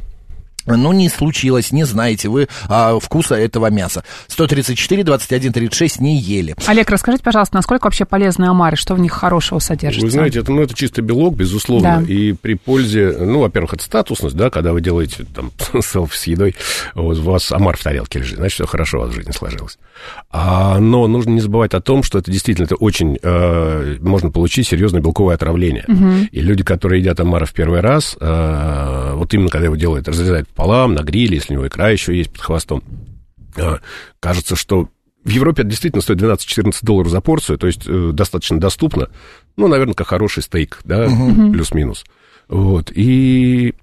Ну, 0.67 0.91
не 0.93 1.09
случилось, 1.09 1.71
не 1.71 1.83
знаете 1.85 2.29
вы 2.29 2.47
а, 2.67 2.99
вкуса 2.99 3.35
этого 3.35 3.69
мяса. 3.69 4.03
134, 4.27 5.03
21, 5.03 5.53
36 5.53 5.99
не 6.01 6.17
ели. 6.17 6.55
Олег, 6.67 6.89
расскажите, 6.89 7.23
пожалуйста, 7.23 7.55
насколько 7.55 7.85
вообще 7.85 8.05
полезны 8.05 8.45
омары, 8.45 8.75
что 8.75 8.93
в 8.95 8.99
них 8.99 9.13
хорошего 9.13 9.59
содержится? 9.59 10.05
Вы 10.05 10.11
знаете, 10.11 10.39
это, 10.39 10.51
ну, 10.51 10.61
это 10.61 10.73
чисто 10.73 11.01
белок, 11.01 11.35
безусловно, 11.35 12.03
Да. 12.05 12.11
и 12.13 12.33
при 12.33 12.55
пользе, 12.55 13.15
ну, 13.19 13.39
во-первых, 13.39 13.73
это 13.75 13.83
статусность, 13.83 14.35
да, 14.35 14.49
когда 14.49 14.73
вы 14.73 14.81
делаете 14.81 15.25
там 15.33 15.51
селфи 15.81 16.15
с 16.17 16.27
едой, 16.27 16.55
вот 16.93 17.17
у 17.17 17.21
вас 17.23 17.51
омар 17.51 17.77
в 17.77 17.83
тарелке 17.83 18.19
лежит, 18.19 18.37
значит, 18.37 18.55
все 18.55 18.65
хорошо 18.67 18.97
у 18.97 19.01
вас 19.01 19.11
в 19.11 19.13
жизни 19.15 19.31
сложилось. 19.31 19.77
А, 20.31 20.79
но 20.79 21.07
нужно 21.07 21.31
не 21.31 21.39
забывать 21.41 21.73
о 21.73 21.81
том, 21.81 22.03
что 22.03 22.19
это 22.19 22.31
действительно, 22.31 22.65
это 22.65 22.75
очень, 22.75 23.17
э, 23.21 23.97
можно 24.01 24.29
получить 24.29 24.67
серьезное 24.67 25.01
белковое 25.01 25.35
отравление. 25.35 25.85
И 26.31 26.41
люди, 26.41 26.63
которые 26.63 27.01
едят 27.01 27.19
омара 27.19 27.45
в 27.45 27.53
первый 27.53 27.79
раз, 27.81 28.17
э, 28.19 29.11
вот 29.15 29.33
именно 29.33 29.49
когда 29.49 29.65
его 29.65 29.75
делают, 29.75 30.07
разрезают 30.07 30.47
пополам, 30.57 30.95
на 30.95 31.03
гриле, 31.03 31.35
если 31.35 31.53
у 31.53 31.57
него 31.57 31.67
икра 31.67 31.89
еще 31.89 32.17
есть 32.17 32.31
под 32.31 32.41
хвостом, 32.41 32.83
э, 33.55 33.77
кажется, 34.19 34.55
что 34.55 34.89
в 35.23 35.29
Европе 35.29 35.61
это 35.61 35.69
действительно 35.69 36.01
стоит 36.01 36.19
12-14 36.19 36.79
долларов 36.81 37.11
за 37.11 37.21
порцию, 37.21 37.59
то 37.59 37.67
есть 37.67 37.83
э, 37.85 38.09
достаточно 38.11 38.59
доступно. 38.59 39.09
Ну, 39.55 39.67
наверное, 39.67 39.93
как 39.93 40.07
хороший 40.07 40.41
стейк, 40.41 40.79
да, 40.83 41.07
плюс-минус. 41.51 42.05
Вот, 42.47 42.91
и 42.93 43.75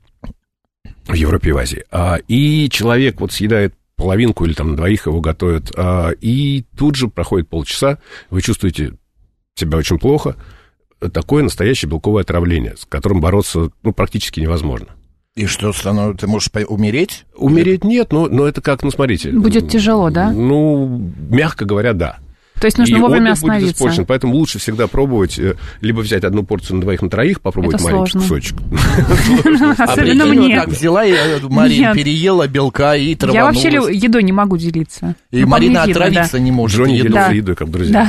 в 1.06 1.14
Европе 1.14 1.50
и 1.50 1.52
в 1.52 1.58
Азии. 1.58 1.84
А, 1.90 2.18
и 2.28 2.68
человек 2.70 3.20
вот 3.20 3.30
съедает 3.30 3.74
половинку 3.96 4.44
или 4.44 4.54
там 4.54 4.70
на 4.70 4.76
двоих 4.76 5.06
его 5.06 5.20
готовят, 5.20 5.70
а, 5.76 6.10
и 6.20 6.64
тут 6.76 6.96
же 6.96 7.08
проходит 7.08 7.48
полчаса, 7.48 7.98
вы 8.30 8.42
чувствуете 8.42 8.94
себя 9.54 9.78
очень 9.78 9.98
плохо, 9.98 10.36
такое 11.12 11.44
настоящее 11.44 11.88
белковое 11.88 12.22
отравление, 12.22 12.76
с 12.76 12.84
которым 12.86 13.20
бороться 13.20 13.70
ну, 13.82 13.92
практически 13.92 14.40
невозможно. 14.40 14.88
И 15.36 15.46
что 15.46 15.72
становится? 15.72 16.26
Ты 16.26 16.30
можешь 16.30 16.48
умереть? 16.68 17.26
Умереть 17.34 17.82
нет, 17.82 18.12
но, 18.12 18.28
но 18.28 18.46
это 18.46 18.60
как, 18.60 18.84
ну, 18.84 18.92
смотрите. 18.92 19.32
Будет 19.32 19.68
тяжело, 19.68 20.08
да? 20.08 20.30
Ну, 20.30 21.10
мягко 21.28 21.64
говоря, 21.64 21.92
да. 21.92 22.18
То 22.60 22.66
есть 22.66 22.78
нужно 22.78 22.96
и 22.96 23.00
вовремя 23.00 23.32
отдых 23.32 23.40
будет 23.42 23.50
остановиться. 23.50 23.74
испорчен, 23.74 24.06
поэтому 24.06 24.34
лучше 24.34 24.58
всегда 24.58 24.86
пробовать, 24.86 25.38
э, 25.38 25.54
либо 25.80 26.00
взять 26.00 26.24
одну 26.24 26.44
порцию 26.44 26.76
на 26.76 26.82
двоих, 26.82 27.02
на 27.02 27.10
троих, 27.10 27.40
попробовать 27.40 27.76
Это 27.76 27.84
маленький 27.84 28.12
сложно. 28.12 28.20
кусочек. 28.20 28.56
Особенно 29.78 30.26
мне. 30.26 30.56
так 30.56 30.68
взяла, 30.68 31.04
э, 31.04 31.40
Марин 31.42 31.80
Нет. 31.82 31.94
переела 31.94 32.46
белка 32.46 32.94
и 32.96 33.10
Я 33.10 33.16
траванулась. 33.16 33.54
вообще 33.56 33.70
лю- 33.70 33.88
едой 33.88 34.22
не 34.22 34.32
могу 34.32 34.56
делиться. 34.56 35.14
И 35.30 35.40
Ну, 35.42 35.48
Марина 35.48 35.82
отравиться 35.82 36.38
не 36.38 36.50
может. 36.50 36.78
Джонни 36.78 36.92
еду. 36.94 37.08
делился 37.08 37.32
едой, 37.32 37.54
как 37.56 37.70
друзья. 37.70 38.08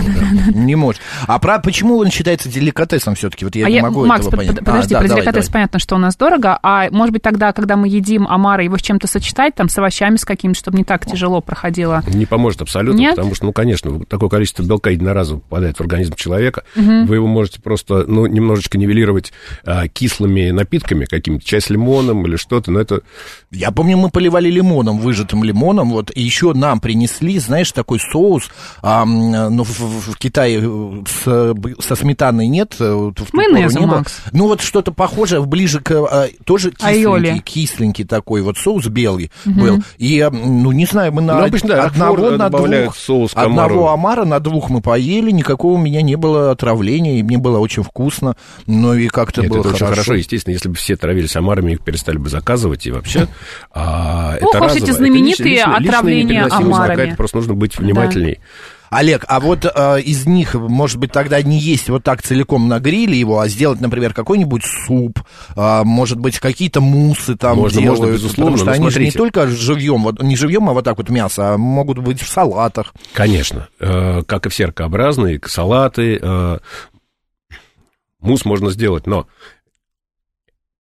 Не 0.53 0.75
может. 0.75 1.01
А 1.27 1.39
про, 1.39 1.59
почему 1.59 1.97
он 1.97 2.09
считается 2.11 2.49
деликатесом 2.49 3.15
все-таки? 3.15 3.45
Вот 3.45 3.55
я 3.55 3.65
а 3.65 3.69
не 3.69 3.75
я, 3.77 3.81
могу 3.81 4.05
этого 4.05 4.29
понять. 4.31 4.59
подожди, 4.59 4.95
А, 4.95 4.99
да, 5.01 5.07
про 5.07 5.15
деликатес 5.15 5.49
понятно, 5.49 5.79
что 5.79 5.95
у 5.95 5.97
нас 5.97 6.15
дорого, 6.15 6.59
а 6.61 6.89
может 6.91 7.13
быть 7.13 7.21
тогда, 7.21 7.51
когда 7.53 7.75
мы 7.75 7.87
едим 7.87 8.27
омара, 8.27 8.63
его 8.63 8.77
с 8.77 8.81
чем-то 8.81 9.07
сочетать, 9.07 9.55
там, 9.55 9.69
с 9.69 9.77
овощами 9.77 10.17
с 10.17 10.25
какими-то, 10.25 10.57
чтобы 10.59 10.77
не 10.77 10.83
так 10.83 11.05
тяжело 11.05 11.41
проходило. 11.41 12.03
Не 12.07 12.25
поможет 12.25 12.61
абсолютно, 12.61 12.99
Нет? 12.99 13.15
потому 13.15 13.35
что, 13.35 13.45
ну, 13.45 13.53
конечно, 13.53 14.03
такое 14.05 14.29
количество 14.35 14.63
белка 14.63 14.89
единоразово 14.89 15.39
попадает 15.39 15.77
в 15.77 15.81
организм 15.81 16.13
человека. 16.15 16.63
Вы 16.75 17.15
его 17.15 17.25
можете 17.25 17.61
просто, 17.61 18.03
ну, 18.05 18.25
немножечко 18.25 18.77
нивелировать 18.77 19.31
а, 19.63 19.87
кислыми 19.87 20.51
напитками 20.51 21.05
какими-то, 21.05 21.45
чай 21.45 21.61
с 21.61 21.69
лимоном 21.69 22.25
или 22.25 22.35
что-то, 22.35 22.69
но 22.69 22.81
это... 22.81 22.99
Я 23.49 23.71
помню, 23.71 23.95
мы 23.95 24.09
поливали 24.09 24.49
лимоном, 24.49 24.97
выжатым 24.99 25.45
лимоном, 25.45 25.91
вот, 25.91 26.11
и 26.13 26.21
еще 26.21 26.51
нам 26.53 26.81
принесли, 26.81 27.39
знаешь, 27.39 27.71
такой 27.71 27.99
соус, 28.01 28.49
ам, 28.81 29.31
ну, 29.55 29.63
в, 29.63 29.79
в- 29.79 30.17
Китае 30.17 30.59
э, 30.61 31.03
с, 31.07 31.55
со 31.79 31.95
сметаной 31.95 32.47
нет, 32.47 32.75
э, 32.79 33.11
Майонезом. 33.31 33.87
Макс. 33.87 34.17
Ну, 34.33 34.47
вот 34.47 34.59
что-то 34.59 34.91
похожее, 34.91 35.45
ближе 35.45 35.79
к, 35.79 35.91
а, 35.91 36.27
тоже 36.43 36.73
Айоли. 36.81 37.27
кисленький, 37.27 37.41
кисленький 37.53 38.03
такой, 38.03 38.41
вот 38.41 38.57
соус 38.57 38.87
белый 38.87 39.31
был, 39.45 39.81
и, 39.97 40.27
ну, 40.29 40.73
не 40.73 40.85
знаю, 40.85 41.13
мы 41.13 41.21
на 41.21 41.39
Ну, 41.39 41.45
обычно, 41.45 41.69
да, 41.69 41.83
одного 41.85 42.31
на 42.31 42.49
двух, 42.49 42.97
соус 42.97 43.31
одного 43.33 43.91
омару. 43.91 44.24
На 44.25 44.39
двух 44.39 44.69
мы 44.69 44.81
поели, 44.81 45.31
никакого 45.31 45.73
у 45.73 45.77
меня 45.77 46.01
не 46.01 46.15
было 46.15 46.51
отравления, 46.51 47.19
и 47.19 47.23
мне 47.23 47.37
было 47.37 47.59
очень 47.59 47.83
вкусно, 47.83 48.35
ну, 48.67 48.93
и 48.93 49.07
как-то 49.07 49.41
Нет, 49.41 49.51
было 49.51 49.59
это 49.61 49.69
очень 49.69 49.77
хорошо. 49.79 49.95
хорошо. 49.95 50.13
Естественно, 50.15 50.53
если 50.53 50.69
бы 50.69 50.75
все 50.75 50.95
травились 50.95 51.35
омарами, 51.35 51.73
их 51.73 51.81
перестали 51.81 52.17
бы 52.17 52.29
заказывать 52.29 52.85
и 52.87 52.91
вообще. 52.91 53.27
А, 53.71 54.35
Ох 54.41 54.55
это 54.55 54.65
уж 54.65 54.71
эти. 54.73 54.83
Это 54.83 54.93
знаменитые 54.93 55.55
лично- 55.55 55.77
отравления 55.77 56.23
непереносимость 56.41 56.65
омарами. 56.79 57.15
Просто 57.15 57.37
нужно 57.37 57.53
быть 57.53 57.77
внимательней. 57.77 58.39
Олег, 58.97 59.25
а 59.27 59.39
вот 59.39 59.65
э, 59.65 60.01
из 60.01 60.25
них, 60.25 60.53
может 60.55 60.97
быть, 60.97 61.11
тогда 61.11 61.41
не 61.41 61.59
есть 61.59 61.89
вот 61.89 62.03
так 62.03 62.21
целиком 62.23 62.67
на 62.67 62.79
гриле 62.79 63.19
его, 63.19 63.39
а 63.39 63.47
сделать, 63.47 63.81
например, 63.81 64.13
какой-нибудь 64.13 64.63
суп, 64.63 65.19
а, 65.55 65.83
может 65.83 66.17
быть, 66.19 66.39
какие-то 66.39 66.79
мусы 66.81 67.35
там 67.35 67.57
Можно, 67.57 67.81
делают, 67.81 67.99
можно, 67.99 68.13
безусловно, 68.13 68.51
потому 68.53 68.57
что 68.57 68.71
они 68.71 68.89
же 68.89 68.99
не 69.01 69.11
смотрите. 69.11 69.17
только 69.17 69.47
живьем, 69.47 70.03
вот, 70.03 70.21
не 70.23 70.35
живьем, 70.35 70.69
а 70.69 70.73
вот 70.73 70.85
так 70.85 70.97
вот 70.97 71.09
мясо, 71.09 71.53
а 71.53 71.57
могут 71.57 71.99
быть 71.99 72.21
в 72.21 72.27
салатах. 72.29 72.93
Конечно. 73.13 73.67
Э, 73.79 74.23
Как 74.25 74.45
и 74.45 74.49
все 74.49 74.65
ракообразные, 74.65 75.41
салаты. 75.45 76.19
э, 76.21 76.59
Мусс 78.21 78.43
можно 78.43 78.71
сделать, 78.71 79.05
но 79.05 79.27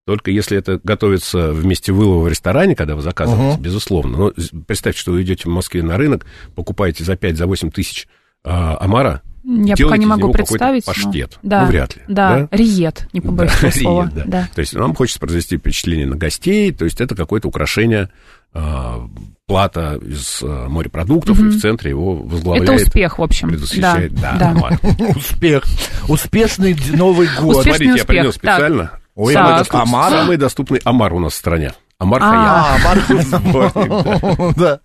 только 0.05 0.29
если 0.31 0.57
это 0.57 0.79
готовится 0.83 1.51
вместе 1.51 1.91
вылова 1.91 2.23
в 2.23 2.27
ресторане, 2.27 2.75
когда 2.75 2.95
вы 2.95 3.01
заказываете, 3.01 3.55
Мгм. 3.55 3.61
безусловно. 3.63 4.17
Но 4.17 4.33
з- 4.35 4.49
представьте, 4.65 4.99
что 5.01 5.11
вы 5.11 5.23
идете 5.23 5.43
в 5.45 5.47
Москве 5.51 5.81
на 5.81 5.97
рынок, 5.97 6.25
покупаете 6.53 7.03
за 7.03 7.15
5-8 7.15 7.71
тысяч 7.71 8.07
э, 8.43 8.49
омара, 8.51 9.23
Я 9.43 9.75
пока 9.75 9.97
не 9.97 10.05
могу 10.05 10.31
представить. 10.31 10.85
но- 10.85 10.93
паштет. 10.93 11.39
Да, 11.41 11.61
Ну, 11.63 11.67
вряд 11.69 11.95
ли, 11.95 12.03
Да, 12.07 12.47
да? 12.51 12.55
риет, 12.55 13.07
не 13.13 13.21
побоюсь 13.21 13.51
Да, 13.59 13.71
слова. 13.71 14.11
да. 14.13 14.23
Да. 14.27 14.49
То 14.53 14.61
есть 14.61 14.73
нам 14.75 14.93
хочется 14.93 15.19
произвести 15.19 15.57
впечатление 15.57 16.05
на 16.05 16.15
гостей, 16.15 16.71
то 16.71 16.85
есть 16.85 17.01
это 17.01 17.15
какое-то 17.15 17.47
украшение, 17.47 18.09
э, 18.53 18.99
плата 19.47 19.99
из 20.05 20.43
э, 20.43 20.67
морепродуктов, 20.69 21.39
и 21.39 21.43
в 21.49 21.59
центре 21.59 21.89
его 21.89 22.15
возглавляет. 22.15 22.69
Это 22.69 22.83
успех, 22.83 23.17
в 23.17 23.23
общем. 23.23 23.49
предвосхищает, 23.49 24.13
да, 24.13 24.37
да. 24.37 24.51
омар. 24.51 24.79
Успех. 25.15 25.63
Успешный 26.07 26.75
Новый 26.93 27.27
год. 27.39 27.57
Успешный 27.57 27.87
Смотрите, 27.87 27.87
я 27.87 27.93
успех. 27.95 28.05
принес 28.05 28.35
Так. 28.35 29.01
Ой, 29.15 29.33
самый, 29.33 29.49
Так. 29.49 29.57
доступный, 29.59 29.81
омар? 29.81 30.11
самый 30.11 30.37
доступный 30.37 30.81
омар 30.83 31.13
у 31.13 31.19
нас 31.19 31.33
в 31.33 31.37
стране. 31.37 31.73
Омар 32.05 32.21
А. 32.23 32.77
Хаям. 32.77 33.73
А, 33.73 34.51
да. 34.55 34.79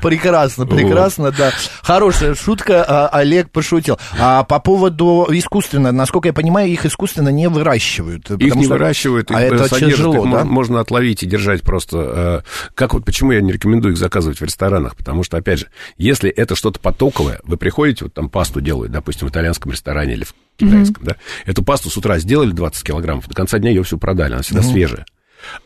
Прекрасно, 0.00 0.66
прекрасно, 0.66 1.32
да. 1.32 1.52
Хорошая 1.82 2.34
шутка, 2.34 2.84
а, 2.86 3.08
Олег 3.08 3.50
пошутил. 3.50 3.98
А 4.18 4.44
по 4.44 4.58
поводу 4.60 5.26
искусственно, 5.30 5.92
насколько 5.92 6.28
я 6.28 6.32
понимаю, 6.32 6.68
их 6.70 6.86
искусственно 6.86 7.30
не 7.30 7.48
выращивают. 7.48 8.30
Их 8.30 8.54
не 8.54 8.66
выращивают, 8.66 9.30
А 9.30 9.40
это 9.40 9.68
тяжело, 9.68 10.24
да? 10.26 10.44
можно 10.44 10.80
отловить 10.80 11.22
и 11.22 11.26
держать 11.26 11.62
просто. 11.62 12.42
э, 12.46 12.70
Как 12.74 12.94
вот 12.94 13.04
почему 13.04 13.32
я 13.32 13.40
не 13.40 13.52
рекомендую 13.52 13.92
их 13.92 13.98
заказывать 13.98 14.40
в 14.40 14.44
ресторанах? 14.44 14.96
Потому 14.96 15.22
что, 15.24 15.36
опять 15.36 15.60
же, 15.60 15.66
если 15.98 16.30
это 16.30 16.54
что-то 16.54 16.78
потоковое, 16.80 17.40
вы 17.44 17.56
приходите, 17.56 18.04
вот 18.04 18.14
там 18.14 18.28
пасту 18.28 18.60
делают, 18.60 18.92
допустим, 18.92 19.28
в 19.28 19.30
итальянском 19.30 19.72
ресторане 19.72 20.12
или 20.14 20.24
в 20.24 20.34
китайском, 20.56 21.04
да, 21.04 21.16
эту 21.44 21.62
пасту 21.62 21.90
с 21.90 21.96
утра 21.96 22.18
сделали 22.18 22.50
20 22.52 22.82
килограммов, 22.84 23.28
до 23.28 23.34
конца 23.34 23.58
дня 23.58 23.70
ее 23.70 23.82
всю 23.82 23.98
продали, 23.98 24.34
она 24.34 24.42
всегда 24.42 24.62
свежая. 24.62 25.04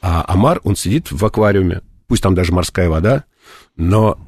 А 0.00 0.24
омар, 0.26 0.60
он 0.64 0.76
сидит 0.76 1.10
в 1.10 1.24
аквариуме, 1.24 1.82
пусть 2.06 2.22
там 2.22 2.34
даже 2.34 2.52
морская 2.52 2.88
вода, 2.88 3.24
но 3.76 4.18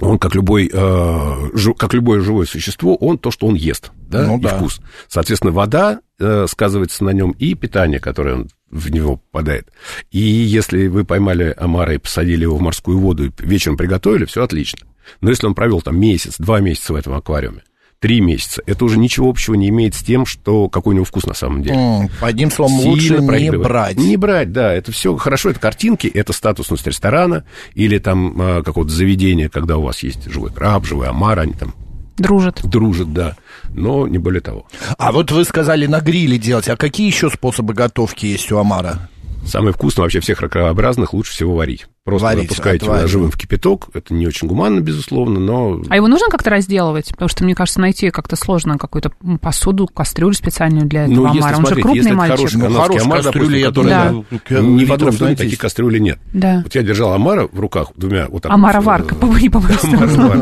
он, 0.00 0.18
как, 0.18 0.34
любой, 0.34 0.68
э, 0.72 0.76
жу- 0.76 1.74
как 1.76 1.94
любое 1.94 2.20
живое 2.20 2.46
существо, 2.46 2.96
он 2.96 3.16
то, 3.18 3.30
что 3.30 3.46
он 3.46 3.54
ест, 3.54 3.92
да, 4.08 4.26
Ну 4.26 4.38
и 4.38 4.42
да. 4.42 4.56
вкус. 4.56 4.80
Соответственно, 5.08 5.52
вода 5.52 6.00
э, 6.18 6.46
сказывается 6.48 7.04
на 7.04 7.10
нем 7.10 7.30
и 7.38 7.54
питание, 7.54 8.00
которое 8.00 8.34
он 8.34 8.48
в 8.70 8.90
него 8.90 9.18
попадает. 9.18 9.68
И 10.10 10.18
если 10.18 10.88
вы 10.88 11.04
поймали 11.04 11.54
омара 11.56 11.94
и 11.94 11.98
посадили 11.98 12.42
его 12.42 12.56
в 12.56 12.60
морскую 12.60 12.98
воду 12.98 13.26
и 13.26 13.32
вечером 13.38 13.76
приготовили, 13.76 14.24
все 14.24 14.42
отлично. 14.42 14.80
Но 15.20 15.30
если 15.30 15.46
он 15.46 15.54
провел 15.54 15.80
там 15.80 15.98
месяц, 15.98 16.36
два 16.38 16.58
месяца 16.60 16.92
в 16.92 16.96
этом 16.96 17.12
аквариуме, 17.14 17.62
три 18.04 18.20
месяца, 18.20 18.60
это 18.66 18.84
уже 18.84 18.98
ничего 18.98 19.30
общего 19.30 19.54
не 19.54 19.70
имеет 19.70 19.94
с 19.94 20.02
тем, 20.02 20.26
что 20.26 20.68
какой 20.68 20.90
у 20.92 20.94
него 20.96 21.06
вкус 21.06 21.24
на 21.24 21.32
самом 21.32 21.62
деле. 21.62 21.76
М, 21.76 22.10
Одним 22.20 22.50
словом, 22.50 22.76
Сильно 22.76 22.90
лучше 22.90 23.18
не 23.18 23.50
брать. 23.50 23.96
Не 23.96 24.18
брать, 24.18 24.52
да, 24.52 24.74
это 24.74 24.92
все 24.92 25.16
хорошо, 25.16 25.48
это 25.48 25.58
картинки, 25.58 26.06
это 26.06 26.34
статусность 26.34 26.86
ресторана 26.86 27.44
или 27.74 27.96
там 27.96 28.38
э, 28.38 28.62
какого-то 28.62 28.92
заведения, 28.92 29.48
когда 29.48 29.78
у 29.78 29.82
вас 29.84 30.02
есть 30.02 30.30
живой 30.30 30.52
краб, 30.52 30.84
живой 30.84 31.08
омар, 31.08 31.38
они 31.38 31.54
там 31.54 31.72
Дружат. 32.18 32.60
дружат, 32.62 33.10
да, 33.14 33.36
но 33.72 34.06
не 34.06 34.18
более 34.18 34.42
того. 34.42 34.66
А 34.98 35.10
вот 35.10 35.32
вы 35.32 35.42
сказали 35.46 35.86
на 35.86 36.00
гриле 36.00 36.36
делать. 36.36 36.68
А 36.68 36.76
какие 36.76 37.06
еще 37.06 37.30
способы 37.30 37.72
готовки 37.72 38.26
есть 38.26 38.52
у 38.52 38.58
омара? 38.58 39.08
Самое 39.46 39.72
вкусное 39.72 40.04
вообще 40.04 40.20
всех 40.20 40.40
ракообразных 40.40 41.12
лучше 41.12 41.32
всего 41.32 41.56
варить. 41.56 41.86
Просто 42.04 42.24
Варить, 42.26 42.46
опускаете 42.46 42.84
его 42.84 42.96
ножовым 42.96 43.30
в 43.30 43.38
кипяток, 43.38 43.88
это 43.94 44.12
не 44.12 44.26
очень 44.26 44.46
гуманно, 44.46 44.80
безусловно, 44.80 45.40
но 45.40 45.80
А 45.88 45.96
его 45.96 46.06
нужно 46.06 46.28
как-то 46.28 46.50
разделывать? 46.50 47.08
Потому 47.08 47.30
что, 47.30 47.44
мне 47.44 47.54
кажется, 47.54 47.80
найти 47.80 48.10
как-то 48.10 48.36
сложно 48.36 48.76
какую-то 48.76 49.12
посуду, 49.40 49.86
кастрюлю 49.86 50.34
специальную 50.34 50.86
для 50.86 51.04
этого 51.04 51.14
Ну, 51.14 51.26
если 51.28 51.38
омара. 51.38 51.56
Он 51.56 51.60
же 51.60 51.66
смотреть, 51.66 51.82
крупный 51.82 52.02
если 52.02 52.12
мальчик. 52.12 52.36
хороший 52.36 52.58
Ну, 52.58 52.66
омар, 52.66 53.22
кастрюля, 53.22 53.22
допустим, 53.22 53.58
я 53.58 53.66
который 53.68 53.94
думаю, 53.94 54.26
да, 54.30 54.40
да, 54.50 54.60
ни 54.60 54.76
в 54.76 54.80
видов 54.80 54.92
одном 54.92 55.16
доме 55.16 55.36
таких 55.36 55.58
кастрюлей 55.58 56.00
нет. 56.00 56.18
Да. 56.34 56.60
Вот 56.62 56.74
я 56.74 56.82
держал 56.82 57.14
омара 57.14 57.48
в 57.50 57.58
руках 57.58 57.92
двумя 57.96 58.26
вот 58.28 58.42
так. 58.42 58.52
слова, 58.52 58.68
омароварка. 58.68 59.14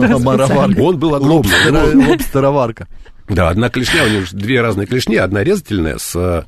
да, 0.08 0.14
Омароварка. 0.16 0.80
Он 0.80 0.98
был 0.98 1.14
огромный. 1.14 2.08
Лобстероварка. 2.08 2.88
Да, 3.34 3.48
одна 3.50 3.68
клешня, 3.70 4.04
у 4.04 4.08
него 4.08 4.22
же 4.22 4.36
две 4.36 4.60
разные 4.60 4.86
клешни, 4.86 5.16
одна 5.16 5.42
резательная 5.44 5.98
с 5.98 6.14
э, 6.16 6.44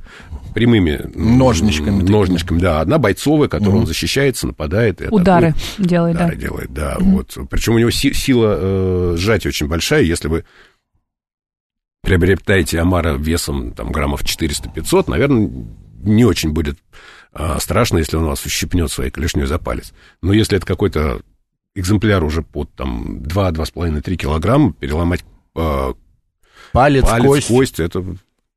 прямыми 0.54 1.10
Ножничками 1.14 2.00
такими. 2.00 2.10
ножничками, 2.12 2.58
да, 2.60 2.80
одна 2.80 2.98
бойцовая, 2.98 3.48
которой 3.48 3.76
он 3.76 3.86
защищается, 3.86 4.46
нападает. 4.46 5.00
и 5.02 5.08
Удары 5.08 5.48
атакует. 5.48 5.88
делает, 5.88 6.16
да. 6.16 6.24
Удары 6.24 6.36
делает, 6.40 6.72
да, 6.72 6.96
вот. 7.00 7.36
Причем 7.50 7.74
у 7.74 7.78
него 7.78 7.90
си- 7.90 8.12
сила 8.14 8.56
э, 8.58 9.14
сжатия 9.18 9.48
очень 9.48 9.66
большая, 9.68 10.02
если 10.02 10.28
вы 10.28 10.44
приобретаете 12.02 12.80
омара 12.80 13.14
весом 13.14 13.72
там 13.72 13.90
граммов 13.90 14.22
400-500, 14.22 15.04
наверное, 15.08 15.50
не 16.02 16.24
очень 16.24 16.50
будет 16.52 16.78
а, 17.32 17.58
страшно, 17.58 17.98
если 17.98 18.16
он 18.16 18.26
вас 18.26 18.44
ущипнет 18.44 18.90
своей 18.92 19.10
клешней 19.10 19.46
за 19.46 19.58
палец. 19.58 19.92
Но 20.22 20.32
если 20.34 20.58
это 20.58 20.66
какой-то 20.66 21.22
экземпляр 21.74 22.22
уже 22.22 22.42
под 22.42 22.70
там 22.74 23.18
2-2,5-3 23.22 24.16
килограмма, 24.16 24.72
переломать 24.74 25.24
э, 25.56 25.94
Палец, 26.74 27.04
палец, 27.08 27.24
кость. 27.26 27.48
кость, 27.48 27.80
это 27.80 28.04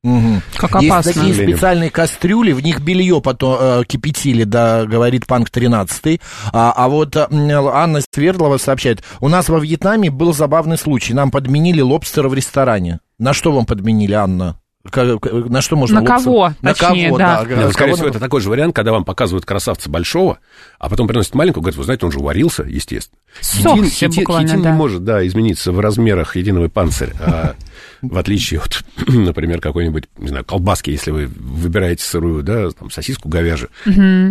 Мгм. 0.03 0.41
Как 0.55 0.75
Есть 0.81 0.91
опасно. 0.91 1.11
такие 1.13 1.33
сожалению. 1.33 1.57
специальные 1.57 1.89
кастрюли, 1.89 2.51
в 2.51 2.61
них 2.63 2.79
белье 2.81 3.19
потом 3.19 3.57
э, 3.59 3.83
кипятили, 3.85 4.43
да, 4.43 4.85
говорит 4.85 5.25
Панк 5.27 5.49
13. 5.49 6.21
А, 6.53 6.71
а 6.75 6.87
вот 6.87 7.15
э, 7.15 7.27
Анна 7.29 8.01
Свердлова 8.13 8.57
сообщает, 8.57 9.03
у 9.19 9.27
нас 9.27 9.49
во 9.49 9.59
Вьетнаме 9.59 10.09
был 10.09 10.33
забавный 10.33 10.77
случай, 10.77 11.13
нам 11.13 11.31
подменили 11.31 11.81
лобстера 11.81 12.29
в 12.29 12.33
ресторане. 12.33 12.99
На 13.19 13.33
что 13.33 13.51
вам 13.51 13.65
подменили, 13.65 14.13
Анна? 14.13 14.59
На 14.95 15.61
что 15.61 15.75
можно 15.75 16.01
На 16.01 16.07
кого, 16.07 16.53
На 16.61 16.73
точнее, 16.73 17.07
кого, 17.07 17.17
да. 17.17 17.43
да. 17.43 17.55
Ну, 17.55 17.61
На 17.63 17.71
скорее 17.71 17.93
всего, 17.93 18.07
это 18.07 18.19
такой 18.19 18.41
же 18.41 18.49
вариант, 18.49 18.75
когда 18.75 18.91
вам 18.91 19.05
показывают 19.05 19.45
красавца 19.45 19.89
большого, 19.89 20.39
а 20.79 20.89
потом 20.89 21.07
приносят 21.07 21.35
маленького, 21.35 21.61
говорят, 21.61 21.77
вы 21.77 21.83
знаете, 21.83 22.05
он 22.05 22.11
же 22.11 22.19
уварился, 22.19 22.63
естественно. 22.63 23.17
Сохся 23.41 24.07
хитин, 24.07 24.23
буквально, 24.23 24.47
хитин 24.49 24.63
да. 24.63 24.71
не 24.71 24.77
может, 24.77 25.03
да, 25.03 25.25
измениться 25.27 25.71
в 25.71 25.79
размерах 25.79 26.35
единого 26.35 26.69
панциря, 26.69 27.13
а 27.19 27.55
в 28.01 28.17
отличие 28.17 28.59
от, 28.59 28.83
например, 29.07 29.61
какой-нибудь, 29.61 30.05
не 30.17 30.29
знаю, 30.29 30.45
колбаски, 30.45 30.89
если 30.89 31.11
вы 31.11 31.27
выбираете 31.27 32.03
сырую, 32.03 32.43
да, 32.43 32.69
там, 32.71 32.89
сосиску 32.89 33.29
говяжью, 33.29 33.69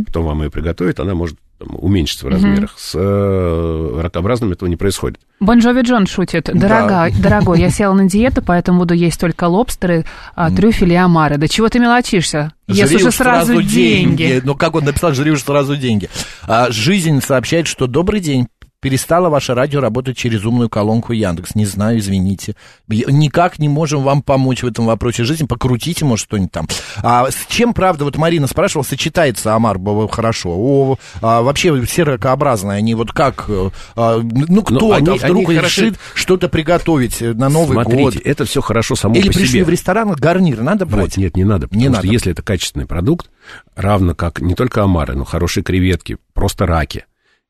потом 0.06 0.25
вам 0.25 0.42
ее 0.42 0.50
приготовят, 0.50 1.00
она 1.00 1.14
может 1.14 1.38
там, 1.58 1.76
уменьшиться 1.78 2.26
в 2.26 2.28
размерах. 2.28 2.75
С 2.76 2.92
э, 2.94 4.00
ракообразными 4.00 4.52
этого 4.52 4.68
не 4.68 4.76
происходит. 4.76 5.18
Бон 5.40 5.58
Джови 5.58 5.82
Джон 5.82 6.06
шутит. 6.06 6.50
Дорога, 6.52 7.08
Дорогой, 7.18 7.60
я 7.60 7.70
села 7.70 7.94
на 7.94 8.08
диету, 8.08 8.42
поэтому 8.42 8.80
буду 8.80 8.94
есть 8.94 9.20
только 9.20 9.44
лобстеры, 9.44 10.04
а, 10.34 10.50
трюфели 10.50 10.92
и 10.92 10.96
омары. 10.96 11.36
Да 11.38 11.48
чего 11.48 11.68
ты 11.68 11.78
мелочишься? 11.78 12.52
Ешь 12.68 12.88
Жри 12.88 12.96
уже 12.96 13.08
уж 13.08 13.14
сразу 13.14 13.62
деньги. 13.62 14.40
Ну, 14.44 14.54
как 14.54 14.75
он 14.75 14.84
написал, 14.84 15.12
жри 15.14 15.30
уж 15.30 15.42
сразу 15.42 15.76
деньги. 15.76 16.08
А, 16.42 16.70
жизнь 16.70 17.20
сообщает, 17.20 17.66
что 17.66 17.86
добрый 17.86 18.20
день. 18.20 18.48
Перестало 18.80 19.30
ваше 19.30 19.54
радио 19.54 19.80
работать 19.80 20.16
через 20.16 20.45
умную 20.45 20.68
колонку 20.68 21.12
Яндекс. 21.12 21.54
Не 21.54 21.64
знаю, 21.64 21.99
извините. 21.99 22.54
Никак 22.88 23.59
не 23.59 23.68
можем 23.68 24.02
вам 24.02 24.23
помочь 24.23 24.62
в 24.62 24.66
этом 24.66 24.87
вопросе 24.87 25.25
жизни. 25.25 25.47
Покрутите, 25.47 26.04
может, 26.04 26.26
что-нибудь 26.26 26.52
там. 26.52 26.68
А 27.02 27.28
с 27.30 27.47
чем, 27.49 27.73
правда, 27.75 28.04
вот 28.04 28.16
Марина 28.16 28.47
спрашивала, 28.47 28.85
сочетается 28.85 29.54
омар 29.54 29.78
б- 29.78 30.09
хорошо? 30.09 30.50
О, 30.50 30.99
а, 31.23 31.42
вообще 31.42 31.80
все 31.83 32.02
ракообразные, 32.02 32.76
они 32.78 32.95
вот 32.95 33.12
как... 33.12 33.47
э, 33.49 33.71
а, 33.97 34.21
ну, 34.23 34.62
кто-то 34.62 34.95
они- 34.95 35.18
вдруг 35.18 35.49
они 35.49 35.59
решит 35.59 35.95
что-то 36.14 36.49
приготовить 36.49 37.23
э, 37.23 37.33
на 37.33 37.49
Новый 37.49 37.75
Смотрите, 37.75 38.02
год. 38.02 38.16
это 38.25 38.45
все 38.45 38.61
хорошо 38.61 38.95
само 38.95 39.14
Или 39.14 39.28
по 39.28 39.33
пришли 39.35 39.47
себе. 39.49 39.64
в 39.64 39.68
ресторан, 39.71 40.12
гарнир 40.12 40.61
надо 40.62 40.85
брать? 40.87 41.16
Вот, 41.16 41.16
нет, 41.16 41.35
не 41.37 41.45
надо. 41.45 41.66
Потому 41.66 41.80
Не 41.80 41.87
что 41.88 41.97
надо. 41.97 42.06
если 42.09 42.33
это 42.33 42.42
качественный 42.42 42.87
продукт, 42.87 43.30
равно 43.75 44.14
как 44.14 44.40
не 44.40 44.54
только 44.54 44.83
омары, 44.83 45.14
но 45.16 45.25
хорошие 45.25 45.64
креветки, 45.64 46.18
просто 46.35 46.66
раки 46.66 47.06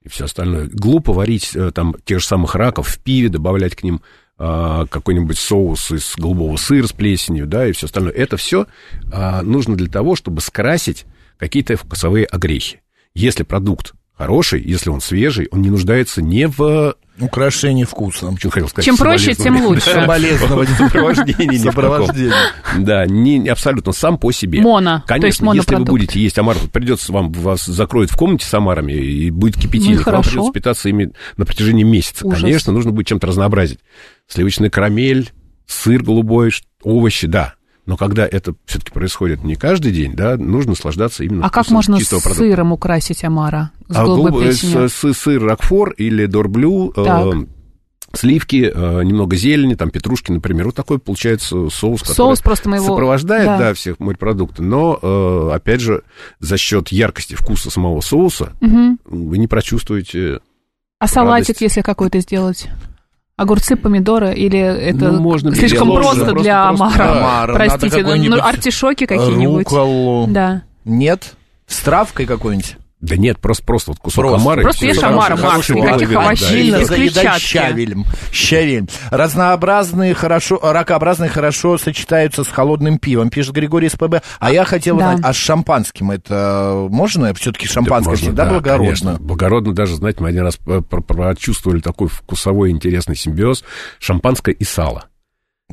и 0.07 0.09
все 0.09 0.25
остальное. 0.25 0.71
Глупо 0.73 1.13
варить 1.13 1.51
э, 1.55 1.71
там 1.73 1.97
тех 2.05 2.21
же 2.21 2.27
самых 2.27 2.55
раков 2.55 2.89
в 2.89 2.99
пиве, 3.01 3.29
добавлять 3.29 3.75
к 3.75 3.83
ним 3.83 4.01
а, 4.39 4.87
какой-нибудь 4.87 5.39
соус 5.39 5.91
из 5.91 6.15
голубого 6.17 6.57
сыра 6.57 6.87
с 6.87 6.93
плесенью, 6.93 7.47
да, 7.47 7.67
и 7.67 7.73
все 7.73 7.87
остальное. 7.87 8.13
Это 8.13 8.37
все 8.37 8.67
нужно 9.43 9.77
для 9.77 9.89
того, 9.89 10.15
чтобы 10.15 10.43
скрасить 10.43 11.07
какие-то 11.39 11.77
вкусовые 11.77 12.27
огрехи. 12.27 12.81
Если 13.15 13.45
продукт 13.45 13.95
хороший, 14.13 14.63
если 14.63 14.91
он 14.91 15.01
свежий, 15.01 15.49
он 15.51 15.63
не 15.63 15.71
нуждается 15.71 16.23
не 16.23 16.49
в... 16.49 16.97
Украшение 17.19 17.87
вкуса. 17.87 18.35
Что 18.39 18.51
хотел 18.51 18.69
сказать? 18.69 18.85
Чем 18.85 18.97
проще, 18.97 19.35
тем 19.35 19.65
лучше. 19.65 19.93
Соболезнования. 19.93 20.75
Сопровождение 20.77 21.59
ни 21.59 21.69
в 21.69 21.75
каком. 21.75 22.05
Сопровождение. 22.05 22.35
Да, 22.79 23.07
не, 23.07 23.49
абсолютно, 23.49 23.93
сам 23.93 24.19
по 24.19 24.33
себе. 24.33 24.61
Моно, 24.61 24.97
есть 24.97 25.07
Конечно, 25.07 25.53
если 25.53 25.75
вы 25.77 25.85
будете 25.85 26.21
есть 26.21 26.39
омар, 26.39 26.57
придется 26.73 27.13
вам, 27.13 27.33
вас 27.33 27.65
закроют 27.65 28.11
в 28.11 28.17
комнате 28.17 28.47
с 28.47 28.55
омарами, 28.55 28.93
и 28.93 29.31
будет 29.31 29.57
Ну 29.57 29.61
и 29.61 29.65
кипятильник, 29.65 29.97
вам 29.99 30.17
хорошо. 30.17 30.31
придется 30.31 30.53
питаться 30.53 30.89
ими 30.89 31.13
на 31.37 31.47
протяжении 31.47 31.85
месяца. 31.85 32.29
Конечно, 32.29 32.73
нужно 32.73 32.93
будет 32.93 33.07
чем-то 33.07 33.27
разнообразить. 33.27 33.81
Сливочный 34.27 34.71
карамель, 34.71 35.31
сыр 35.67 36.03
голубой, 36.03 36.53
овощи, 36.83 37.27
да. 37.27 37.55
Но 37.87 37.97
когда 37.97 38.27
это 38.27 38.55
все-таки 38.67 38.91
происходит 38.91 39.45
не 39.45 39.55
каждый 39.55 39.93
день, 39.93 40.15
да, 40.15 40.37
нужно 40.37 40.71
наслаждаться 40.73 41.23
именно 41.25 41.47
А 41.47 41.51
как 41.51 41.71
можно 41.71 41.99
с 42.01 42.07
продукта. 42.09 42.35
сыром 42.35 42.73
украсить 42.73 43.23
омара? 43.25 43.71
С 43.89 43.97
А 43.97 44.05
голубой 44.05 44.43
плесенью? 44.43 44.89
с- 44.89 44.93
с- 44.95 45.13
сыр 45.15 45.43
Рокфор 45.45 45.91
или 45.93 46.27
Дорблю, 46.27 46.93
э, 46.97 47.33
сливки, 48.13 48.73
э, 48.75 49.03
немного 49.05 49.37
зелени, 49.37 49.75
там 49.75 49.91
петрушки, 49.91 50.33
например. 50.33 50.67
Вот 50.67 50.75
такой 50.75 50.99
получается 50.99 51.69
соус, 51.71 52.01
который 52.03 52.17
Соус 52.17 52.41
просто 52.41 52.69
мы 52.69 52.77
его- 52.77 52.87
сопровождает, 52.87 53.47
да. 53.47 53.59
да, 53.59 53.75
всех 53.75 54.01
морепродукты. 54.01 54.63
Но, 54.63 54.99
э, 55.01 55.51
опять 55.55 55.81
же, 55.81 56.03
за 56.41 56.57
счет 56.57 56.89
яркости 56.89 57.35
вкуса 57.35 57.71
самого 57.71 58.01
соуса 58.01 58.53
Мгм. 58.61 58.99
вы 59.05 59.39
не 59.39 59.47
прочувствуете... 59.47 60.41
А 60.99 61.07
салатик, 61.09 61.49
радость. 61.49 61.61
если 61.61 61.83
какой-то 61.83 62.19
сделать? 62.21 62.69
Огурцы, 63.37 63.77
помидоры 63.77 64.33
или 64.35 64.59
это 64.59 65.13
Ну, 65.13 65.21
можно 65.21 65.55
слишком 65.55 65.93
просто 65.93 66.25
просто- 66.25 66.43
для 66.43 66.69
просто 66.69 66.85
омара? 66.85 67.19
омара. 67.19 67.55
Простите, 67.55 67.97
ну, 67.99 68.03
какой-нибудь 68.05 68.41
артишоки 68.41 69.05
какие-нибудь. 69.07 69.65
Руколу. 69.69 70.27
Да. 70.29 70.63
Нет? 70.87 71.35
С 71.67 71.81
травкой 71.81 72.25
какой-нибудь? 72.25 72.77
Да 73.01 73.15
нет, 73.17 73.39
просто, 73.39 73.63
просто 73.65 73.91
вот 73.91 74.01
кусок 74.01 74.25
Просто. 74.25 74.41
омара. 74.43 74.61
и 74.61 74.63
Просто 74.65 74.87
ешь 74.87 75.03
омара, 75.03 75.37
Макс, 75.37 75.69
никаких 75.69 76.11
да, 76.11 76.21
овощей, 76.23 76.47
Сильно 76.49 76.79
без 76.79 76.89
клетчатки. 76.89 77.41
щавелем. 77.41 78.05
Щавелем. 78.33 78.89
Разнообразные 79.11 80.15
хорошо, 80.15 80.59
ракообразные 80.63 81.29
хорошо 81.29 81.77
сочетаются 81.77 82.43
с 82.43 82.49
холодным 82.49 82.99
пивом, 82.99 83.29
пишет 83.29 83.53
Григорий 83.53 83.91
СПБ. 83.91 84.23
А 84.41 84.51
я 84.51 84.65
хотел 84.65 84.97
Да. 84.97 85.11
узнать, 85.11 85.25
а 85.25 85.33
с 85.35 85.37
шампанским 85.37 86.11
это 86.11 86.87
можно? 86.91 87.35
Все-таки 87.35 87.67
шампанское 87.69 88.11
Можно, 88.13 88.25
всегда 88.29 88.45
да, 88.47 88.51
благородно. 88.53 88.87
конечно. 88.87 89.17
Благородно 89.21 89.75
даже, 89.75 89.97
знаете, 89.97 90.23
мы 90.23 90.31
один 90.31 90.43
раз 90.45 90.59
э, 90.67 90.81
про- 90.81 91.03
прочувствовали 91.03 91.81
такой 91.81 92.09
вкусовой 92.09 92.71
интересный 92.71 93.15
симбиоз 93.17 93.63
шампанское 93.99 94.53
и 94.53 94.65
сало. 94.65 95.05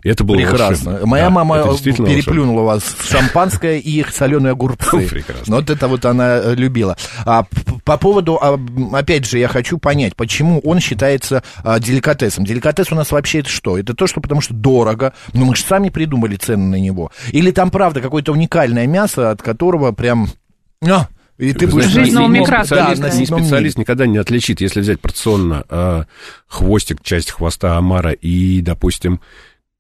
Это 0.02 0.24
было 0.24 0.36
Прекрасно. 0.36 0.92
волшебно. 0.92 1.06
Моя 1.06 1.24
Да, 1.26 1.30
мама 1.30 1.64
переплюнула 1.78 2.64
вас 2.64 2.84
в 2.84 3.10
шампанское 3.10 3.78
и 3.78 3.90
их 4.00 4.14
соленые 4.14 4.52
огурцы. 4.52 5.08
Прекрасно. 5.08 5.56
Вот 5.56 5.70
это 5.70 5.88
вот 5.88 6.04
она 6.06 6.40
э, 6.40 6.56
любила. 6.56 6.98
А, 7.26 7.46
по 7.86 7.98
поводу, 7.98 8.38
а, 8.42 8.60
опять 8.94 9.26
же, 9.26 9.38
я 9.38 9.48
хочу 9.48 9.78
понять, 9.78 10.16
почему 10.16 10.60
он 10.60 10.80
считается 10.80 11.44
а, 11.64 11.80
деликатесом. 11.80 12.44
Деликатес 12.44 12.92
у 12.92 12.96
нас 12.96 13.12
вообще 13.12 13.40
это 13.40 13.50
что? 13.50 13.78
Это 13.78 13.94
то, 13.94 14.08
что 14.08 14.20
потому 14.20 14.42
что 14.42 14.54
дорого, 14.54 15.14
но 15.32 15.46
мы 15.46 15.56
же 15.56 15.64
сами 15.64 15.90
придумали 15.90 16.36
цены 16.36 16.66
на 16.66 16.80
него. 16.80 17.12
Или 17.32 17.52
там, 17.52 17.72
правда, 17.72 18.02
какое-то 18.02 18.34
уникальное 18.34 18.88
мясо, 18.88 19.32
от 19.32 19.42
которого 19.42 19.94
прям... 19.94 20.28
а, 20.86 21.08
и 21.38 21.54
ты 21.54 21.66
будешь 21.68 21.90
Жизнь 21.90 22.14
на 22.18 22.44
красками. 22.44 22.96
да, 22.96 23.10
седьмом 23.10 23.42
специалист 23.42 23.78
никогда 23.78 24.06
не 24.06 24.18
отличит, 24.18 24.60
если 24.62 24.82
взять 24.82 25.00
порционно 25.00 25.64
э, 25.70 26.04
хвостик, 26.48 27.02
часть 27.04 27.32
хвоста 27.32 27.78
омара 27.78 28.12
и, 28.12 28.62
допустим... 28.62 29.22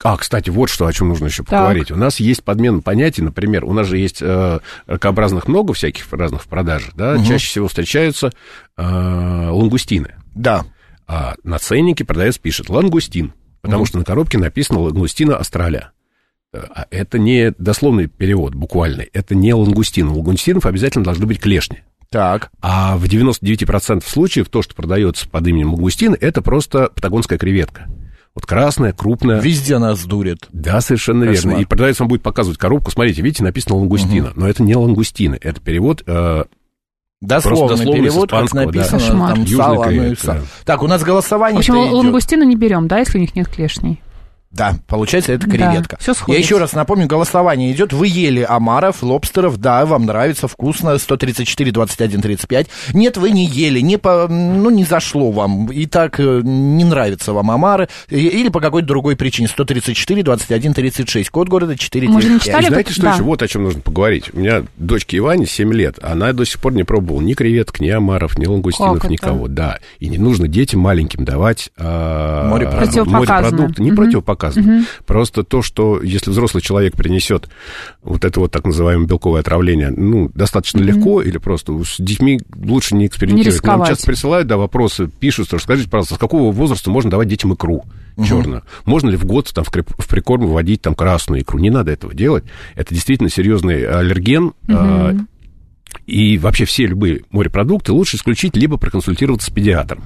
А, 0.04 0.18
кстати, 0.18 0.50
вот 0.50 0.70
что, 0.70 0.86
о 0.86 0.92
чем 0.92 1.08
нужно 1.08 1.28
еще 1.28 1.44
поговорить. 1.44 1.90
У 1.90 1.96
нас 1.96 2.20
есть 2.20 2.44
подмена 2.44 2.82
понятий, 2.82 3.22
например, 3.22 3.64
у 3.64 3.72
нас 3.72 3.88
же 3.88 3.98
есть 3.98 4.22
э, 4.22 4.60
ракообразных 4.86 5.48
много 5.48 5.74
всяких 5.74 6.12
разных 6.12 6.44
в 6.44 6.48
продаже, 6.48 6.92
да, 6.96 7.24
чаще 7.24 7.48
всего 7.48 7.70
встречаются 7.70 8.32
э, 8.78 8.84
лангустины. 8.84 10.16
Да. 10.36 10.66
А 11.08 11.36
на 11.44 11.58
ценнике 11.58 12.04
продавец 12.04 12.38
пишет 12.38 12.70
лангустин, 12.70 13.34
потому 13.62 13.86
что 13.86 13.98
на 13.98 14.04
коробке 14.04 14.38
написано 14.38 14.80
langostino 14.82 15.38
austral. 15.38 15.92
А 16.54 16.86
Это 16.92 17.18
не 17.18 17.52
дословный 17.58 18.08
перевод, 18.08 18.54
буквальный. 18.54 19.10
Это 19.14 19.34
не 19.36 19.54
лангустин. 19.54 20.10
У 20.10 20.16
лангустинов 20.16 20.66
обязательно 20.66 21.04
должны 21.04 21.26
быть 21.26 21.40
клешни. 21.40 21.80
Так. 22.10 22.52
А 22.62 22.96
в 22.98 23.06
99% 23.06 24.04
случаев 24.06 24.50
то, 24.50 24.62
что 24.62 24.76
продается 24.76 25.28
под 25.28 25.48
именем 25.48 25.74
лангустин, 25.74 26.16
это 26.20 26.44
просто 26.44 26.90
патагонская 26.94 27.40
креветка. 27.40 27.88
Вот 28.36 28.46
красная, 28.48 28.94
крупная. 28.94 29.40
Везде 29.40 29.78
нас 29.78 30.04
дурят. 30.06 30.40
Да, 30.52 30.82
совершенно 30.82 31.26
Кошмар. 31.28 31.52
верно. 31.52 31.62
И 31.62 31.66
продавец 31.66 32.00
вам 32.00 32.08
будет 32.10 32.24
показывать 32.24 32.58
коробку. 32.58 32.90
Смотрите, 32.90 33.22
видите, 33.22 33.44
написано 33.44 33.76
langostino. 33.76 34.34
Но 34.36 34.48
это 34.48 34.64
не 34.64 34.76
лангустина. 34.76 35.38
Это 35.40 35.62
перевод 35.62 36.02
э, 36.08 36.46
Дословный 37.22 37.78
дословно 37.78 37.78
с 37.78 37.96
перевод, 38.02 38.32
как 38.32 38.52
да. 38.52 38.66
написано, 38.66 39.00
Кошмар. 39.00 39.30
там 39.34 39.40
Южный 39.44 39.58
сало, 39.58 39.86
оно 39.86 40.04
и 40.08 40.16
сало. 40.16 40.40
да. 40.40 40.46
Так, 40.66 40.84
у 40.84 40.88
нас 40.88 41.04
голосование 41.04 41.56
В 41.58 41.60
общем, 41.60 41.76
идет. 41.76 41.94
лангустины 41.94 42.44
не 42.46 42.56
берем, 42.56 42.88
да, 42.88 43.00
если 43.00 43.18
у 43.20 43.22
них 43.22 43.36
нет 43.36 43.48
клешней? 43.48 44.02
Да, 44.54 44.76
получается, 44.88 45.34
это 45.34 45.48
Да, 45.48 45.52
креветка. 45.52 45.98
всё 46.00 46.12
Я 46.12 46.16
сходится. 46.16 46.44
еще 46.46 46.58
раз 46.60 46.74
напомню, 46.74 47.08
голосование 47.08 47.72
идет. 47.72 47.92
Вы 47.92 48.08
ели 48.08 48.46
омаров, 48.48 49.02
лобстеров, 49.02 49.58
да, 49.58 49.84
вам 49.88 50.06
нравится, 50.06 50.48
вкусно, 50.48 50.96
134, 51.00 51.72
21, 51.72 52.22
35. 52.22 52.68
Нет, 52.94 53.18
вы 53.18 53.32
не 53.32 53.46
ели, 53.48 53.80
не 53.80 53.98
по, 53.98 54.28
ну, 54.30 54.70
не 54.70 54.84
зашло 54.84 55.32
вам, 55.32 55.72
и 55.72 55.88
так 55.88 56.20
э, 56.20 56.42
не 56.44 56.84
нравятся 56.84 57.34
вам 57.34 57.50
омары, 57.50 57.90
или 58.10 58.50
по 58.50 58.60
какой-то 58.60 58.88
другой 58.88 59.16
причине, 59.16 59.48
134, 59.48 60.22
21, 60.22 60.74
36, 60.76 61.30
код 61.32 61.50
города 61.50 61.76
4, 61.76 62.08
Мы 62.08 62.22
же 62.22 62.30
не 62.30 62.40
читали 62.40 62.66
И 62.66 62.68
знаете, 62.68 62.94
что 62.94 63.02
Да. 63.02 63.14
еще? 63.14 63.24
Вот 63.24 63.42
о 63.42 63.48
чем 63.48 63.64
нужно 63.64 63.82
поговорить. 63.82 64.30
У 64.34 64.40
меня 64.40 64.64
дочке 64.78 65.18
Иване 65.18 65.48
7 65.48 65.74
лет, 65.74 65.98
она 66.04 66.32
до 66.32 66.46
сих 66.46 66.60
пор 66.60 66.74
не 66.74 66.84
пробовала 66.84 67.22
ни 67.22 67.34
креветок, 67.34 67.80
ни 67.80 67.90
омаров, 67.90 68.38
ни 68.38 68.46
лангустинов, 68.46 68.94
Как 68.98 69.06
это? 69.06 69.12
никого. 69.14 69.48
Да. 69.48 69.80
И 70.00 70.08
не 70.10 70.20
нужно 70.20 70.48
детям 70.48 70.80
маленьким 70.82 71.26
давать 71.26 71.72
а, 71.76 72.48
Морепродукты. 72.50 73.82
Не 73.82 73.90
Мгм. 73.92 73.98
противопоказано. 73.98 74.43
Просто 75.06 75.44
то, 75.44 75.62
что 75.62 76.02
если 76.02 76.30
взрослый 76.32 76.62
человек 76.62 76.96
принесет 76.96 77.50
вот 78.02 78.26
это 78.26 78.40
вот 78.40 78.52
так 78.52 78.66
называемое 78.66 79.08
белковое 79.08 79.42
отравление, 79.42 79.92
ну, 79.92 80.30
достаточно 80.34 80.80
легко, 80.80 81.22
или 81.22 81.38
просто 81.38 81.74
с 81.84 81.96
детьми 82.00 82.40
лучше 82.56 82.96
не 82.96 83.08
экспериментировать. 83.08 83.62
К 83.62 83.66
Нам 83.66 83.86
часто 83.86 84.06
присылают, 84.06 84.48
да, 84.48 84.58
вопросы, 84.58 85.08
пишут, 85.08 85.48
что 85.48 85.60
скажите, 85.60 85.90
пожалуйста, 85.90 86.16
с 86.16 86.18
какого 86.18 86.52
возраста 86.52 86.90
можно 86.90 87.12
давать 87.12 87.28
детям 87.28 87.54
икру 87.54 87.86
черную? 88.28 88.64
Можно 88.86 89.10
ли 89.10 89.18
в 89.18 89.26
год 89.26 89.52
там, 89.54 89.64
в, 89.64 90.08
прикорм 90.08 90.48
вводить 90.48 90.82
там 90.82 90.96
красную 90.96 91.42
икру? 91.42 91.60
Не 91.60 91.70
надо 91.70 91.92
этого 91.92 92.14
делать. 92.14 92.44
Это 92.76 92.94
действительно 92.94 93.30
серьезный 93.30 93.86
аллерген. 93.86 94.54
а, 94.70 95.16
и 96.06 96.38
вообще 96.38 96.66
все 96.66 96.86
любые 96.86 97.22
морепродукты 97.32 97.92
лучше 97.94 98.18
исключить, 98.18 98.56
либо 98.56 98.78
проконсультироваться 98.78 99.50
с 99.50 99.54
педиатром. 99.54 100.04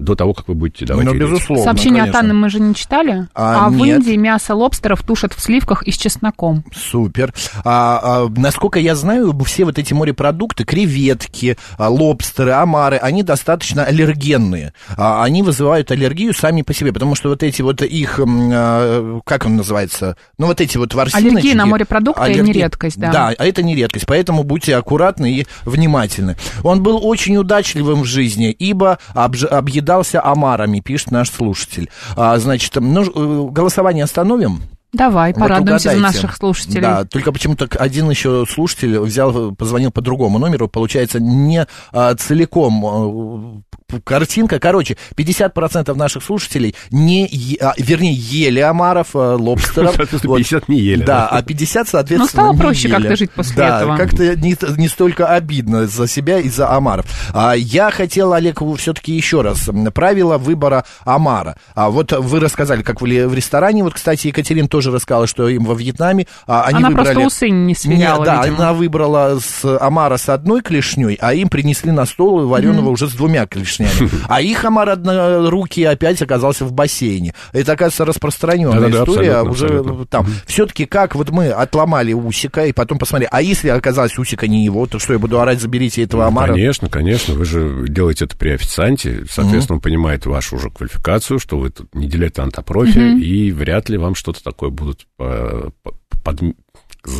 До 0.00 0.14
того, 0.16 0.34
как 0.34 0.48
вы 0.48 0.54
будете 0.54 0.84
давать 0.86 1.04
Ну, 1.06 1.14
безусловно, 1.14 1.64
Сообщение 1.64 2.00
конечно. 2.02 2.18
от 2.18 2.24
Анны 2.24 2.34
мы 2.34 2.48
же 2.50 2.60
не 2.60 2.74
читали. 2.74 3.28
А, 3.34 3.66
А, 3.66 3.68
в 3.70 3.76
нет. 3.76 4.00
Индии 4.00 4.16
мясо 4.16 4.54
лобстеров 4.54 5.02
тушат 5.02 5.32
в 5.32 5.40
сливках 5.40 5.82
и 5.84 5.92
с 5.92 5.96
чесноком. 5.96 6.64
Супер. 6.74 7.32
А, 7.64 8.24
а, 8.24 8.28
насколько 8.28 8.78
я 8.80 8.94
знаю, 8.96 9.36
все 9.44 9.64
вот 9.64 9.78
эти 9.78 9.94
морепродукты, 9.94 10.64
креветки, 10.64 11.56
а, 11.78 11.88
лобстеры, 11.88 12.52
омары, 12.52 12.96
они 12.96 13.22
достаточно 13.22 13.84
аллергенные. 13.84 14.72
А, 14.96 15.22
они 15.22 15.42
вызывают 15.42 15.90
аллергию 15.90 16.34
сами 16.34 16.62
по 16.62 16.74
себе, 16.74 16.92
потому 16.92 17.14
что 17.14 17.28
вот 17.28 17.42
эти 17.42 17.62
вот 17.62 17.80
их, 17.82 18.20
а, 18.20 19.20
как 19.24 19.46
он 19.46 19.56
называется, 19.56 20.16
ну 20.38 20.46
вот 20.46 20.60
эти 20.60 20.76
вот 20.76 20.92
ворсиночки. 20.94 21.28
Аллергия 21.28 21.54
на 21.54 21.66
морепродукты 21.66 22.34
не 22.40 22.52
редкость, 22.52 22.98
да. 22.98 23.12
Да, 23.12 23.28
а 23.38 23.44
это 23.46 23.62
не 23.62 23.74
редкость, 23.76 24.06
поэтому 24.06 24.42
будьте 24.42 24.76
аккуратны 24.76 25.32
и 25.32 25.46
внимательны. 25.64 26.36
Он 26.62 26.82
был 26.82 26.98
очень 27.06 27.36
удачливым 27.36 28.02
в 28.02 28.04
жизни, 28.06 28.50
ибо 28.50 28.98
обж- 29.14 29.48
объедался 29.84 30.24
омарами, 30.24 30.80
пишет 30.80 31.10
наш 31.10 31.30
слушатель. 31.30 31.90
А, 32.16 32.38
значит, 32.38 32.72
ну, 32.76 33.02
э, 33.02 33.50
голосование 33.50 34.04
остановим? 34.04 34.62
Давай, 34.94 35.32
Вот 35.32 35.40
порадуемся 35.40 35.90
за 35.90 35.96
угадайте. 35.96 36.16
наших 36.16 36.36
слушателей. 36.36 36.80
Да, 36.80 37.04
только 37.04 37.32
почему-то 37.32 37.68
один 37.78 38.08
еще 38.08 38.46
слушатель 38.48 38.98
взял, 39.00 39.52
позвонил 39.52 39.90
по 39.90 40.00
другому 40.00 40.38
номеру, 40.38 40.68
получается, 40.68 41.18
не 41.18 41.66
а, 41.92 42.14
целиком 42.14 42.86
а, 42.86 43.62
картинка. 44.02 44.58
Короче, 44.58 44.96
50% 45.16 45.94
наших 45.94 46.22
слушателей 46.24 46.74
не, 46.90 47.26
е- 47.30 47.56
а, 47.60 47.74
вернее, 47.76 48.14
ели 48.14 48.60
омаров, 48.60 49.08
а, 49.14 49.36
лобстеров. 49.36 49.94
Соответственно, 49.96 50.36
50 50.36 50.68
не 50.68 50.80
ели, 50.80 51.02
Да, 51.04 51.28
да. 51.30 51.38
а 51.38 51.42
50, 51.42 51.88
соответственно, 51.88 52.24
Ну, 52.24 52.28
стало 52.28 52.52
не 52.52 52.58
проще 52.60 52.88
ели. 52.88 52.96
как-то 52.96 53.16
жить 53.16 53.30
после 53.32 53.56
да, 53.56 53.78
этого. 53.78 53.96
как-то 53.96 54.36
не, 54.36 54.56
не 54.78 54.88
столько 54.88 55.26
обидно 55.28 55.86
за 55.86 56.06
себя 56.08 56.38
и 56.38 56.48
за 56.48 56.70
омаров. 56.70 57.06
А, 57.32 57.52
я 57.54 57.90
хотел, 57.90 58.32
Олег, 58.32 58.60
все-таки 58.78 59.12
еще 59.12 59.42
раз. 59.42 59.68
Правила 59.94 60.38
выбора 60.38 60.84
омара. 61.04 61.56
А, 61.74 61.90
вот 61.90 62.12
вы 62.12 62.40
рассказали, 62.40 62.82
как 62.82 63.00
вы 63.00 63.26
в 63.28 63.34
ресторане. 63.34 63.82
Вот, 63.84 63.94
кстати, 63.94 64.28
Екатерина 64.28 64.68
тоже 64.68 64.90
рассказала, 64.90 65.26
что 65.26 65.48
им 65.48 65.64
во 65.64 65.74
Вьетнаме 65.74 66.26
а, 66.46 66.62
они 66.64 66.78
Она 66.78 66.88
выбрали... 66.88 67.06
просто 67.14 67.26
усы 67.26 67.48
не 67.50 67.74
сверяла, 67.74 68.20
Не, 68.20 68.24
да, 68.24 68.42
видимо. 68.42 68.56
она 68.58 68.72
выбрала 68.72 69.38
с 69.40 69.78
омара 69.78 70.16
с 70.16 70.28
одной 70.28 70.62
клешней, 70.62 71.16
а 71.20 71.34
им 71.34 71.48
принесли 71.48 71.90
на 71.92 72.06
стол 72.06 72.46
вареного 72.46 72.90
уже 72.90 73.08
с 73.08 73.12
двумя 73.12 73.46
клешнями. 73.46 73.83
А 74.28 74.40
их 74.40 74.64
омар 74.64 74.88
однорукий 74.90 75.86
опять 75.86 76.20
оказался 76.22 76.64
в 76.64 76.72
бассейне. 76.72 77.34
Это, 77.52 77.72
оказывается, 77.72 78.04
распространенная 78.04 78.80
Да-да-да, 78.80 79.04
история. 79.04 79.32
абсолютно, 79.36 79.50
уже 79.50 79.78
абсолютно. 79.78 80.06
там. 80.06 80.26
Все-таки 80.46 80.86
как 80.86 81.14
вот 81.14 81.30
мы 81.30 81.48
отломали 81.50 82.12
усика 82.12 82.66
и 82.66 82.72
потом 82.72 82.98
посмотрели, 82.98 83.28
а 83.32 83.42
если 83.42 83.68
оказалось 83.68 84.18
усика 84.18 84.46
не 84.48 84.64
его, 84.64 84.86
то 84.86 84.98
что 84.98 85.12
я 85.12 85.18
буду 85.18 85.40
орать, 85.40 85.60
заберите 85.60 86.02
этого 86.02 86.26
омара? 86.26 86.48
Ну, 86.48 86.54
Конечно, 86.54 86.88
конечно. 86.88 87.34
Вы 87.34 87.44
же 87.44 87.84
делаете 87.88 88.24
это 88.26 88.36
при 88.36 88.50
официанте. 88.50 89.24
Соответственно, 89.30 89.76
он 89.76 89.80
понимает 89.80 90.26
вашу 90.26 90.56
уже 90.56 90.70
квалификацию, 90.70 91.38
что 91.38 91.58
вы 91.58 91.70
тут 91.70 91.94
не 91.94 92.06
дилетант, 92.06 92.58
а 92.58 92.62
профи, 92.62 93.18
и 93.20 93.50
вряд 93.52 93.88
ли 93.88 93.98
вам 93.98 94.14
что-то 94.14 94.42
такое 94.42 94.70
будут 94.70 95.06
э, 95.18 95.68
по- 95.82 95.94
под- 96.24 96.40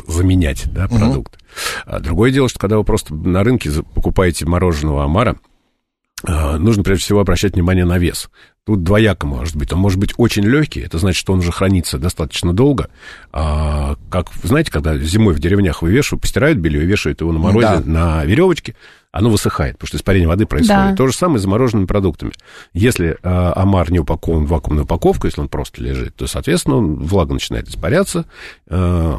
заменять, 0.07 0.64
да, 0.72 0.88
продукт. 0.88 1.38
А 1.87 2.00
другое 2.00 2.31
дело, 2.31 2.48
что 2.48 2.59
когда 2.59 2.79
вы 2.79 2.85
просто 2.85 3.14
на 3.14 3.44
рынке 3.44 3.70
покупаете 3.94 4.46
мороженого 4.46 5.05
омара, 5.05 5.33
э, 5.33 5.37
нужно 6.26 6.82
прежде 6.82 7.04
всего 7.04 7.20
обращать 7.20 7.54
внимание 7.54 7.84
на 7.84 7.98
вес. 7.98 8.30
Тут 8.66 8.82
двояко 8.82 9.26
может 9.26 9.56
быть. 9.56 9.72
Он 9.74 9.78
может 9.78 9.98
быть 9.98 10.14
очень 10.16 10.42
легкий, 10.44 10.80
это 10.80 10.98
значит, 10.98 11.20
что 11.20 11.34
он 11.34 11.40
уже 11.40 11.52
хранится 11.52 11.98
достаточно 11.98 12.54
долго. 12.54 12.88
А, 13.32 13.96
как, 14.10 14.28
знаете, 14.42 14.70
когда 14.72 14.96
зимой 14.96 15.34
в 15.34 15.38
деревнях 15.38 15.82
вывешивают, 15.82 16.22
постирают 16.22 16.58
белье 16.58 16.82
и 16.82 16.87
вешают 16.87 17.20
его 17.20 17.30
на 17.32 17.38
морозе 17.38 17.66
Да. 17.66 17.82
на 17.84 18.24
веревочке, 18.24 18.74
оно 19.12 19.28
высыхает, 19.28 19.74
потому 19.76 19.88
что 19.88 19.96
испарение 19.98 20.26
воды 20.26 20.46
происходит. 20.46 20.90
Да. 20.92 20.96
То 20.96 21.06
же 21.08 21.14
самое 21.14 21.38
с 21.38 21.42
замороженными 21.42 21.87
продуктами. 21.87 22.32
Если 22.72 23.18
э, 23.22 23.52
омар 23.54 23.92
не 23.92 23.98
упакован 23.98 24.46
в 24.46 24.48
вакуумную 24.48 24.84
упаковку, 24.84 25.26
если 25.26 25.42
он 25.42 25.48
просто 25.48 25.82
лежит, 25.82 26.16
то, 26.16 26.26
соответственно, 26.26 26.76
он- 26.76 26.94
влага 26.96 27.34
начинает 27.34 27.68
испаряться. 27.68 28.24
Э, 28.68 29.18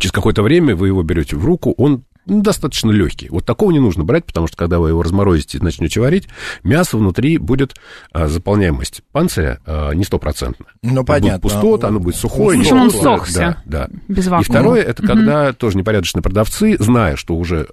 через 0.00 0.12
какое-то 0.12 0.42
время 0.42 0.74
вы 0.74 0.88
его 0.88 1.02
берете 1.02 1.36
в 1.36 1.44
руку, 1.44 1.74
он 1.76 2.04
ну, 2.26 2.42
достаточно 2.42 2.90
легкий. 2.90 3.28
Вот 3.30 3.44
такого 3.44 3.70
не 3.70 3.78
нужно 3.78 4.04
брать, 4.04 4.24
потому 4.24 4.46
что 4.46 4.56
когда 4.56 4.78
вы 4.78 4.90
его 4.90 5.02
разморозите 5.02 5.58
и 5.58 5.60
начнете 5.60 6.00
варить, 6.00 6.28
мясо 6.62 6.96
внутри 6.96 7.38
будет 7.38 7.74
а, 8.12 8.28
заполняемость 8.28 9.02
панциря 9.10 9.60
а, 9.66 9.92
не 9.92 10.04
стопроцентная. 10.04 10.68
Ну, 10.82 11.04
понятно. 11.04 11.38
Будет 11.38 11.42
пустота, 11.42 11.88
оно 11.88 11.98
будет 11.98 12.16
сухое. 12.16 12.58
В 12.58 12.60
общем, 12.60 12.80
он 12.80 12.90
ссохся. 12.90 13.62
Да, 13.64 13.88
да. 13.88 13.96
Без 14.08 14.26
И 14.26 14.30
вакуума. 14.30 14.44
второе, 14.44 14.82
это 14.82 15.02
когда 15.02 15.52
тоже 15.52 15.78
непорядочные 15.78 16.22
продавцы, 16.22 16.76
зная, 16.78 17.16
что 17.16 17.34
уже 17.36 17.68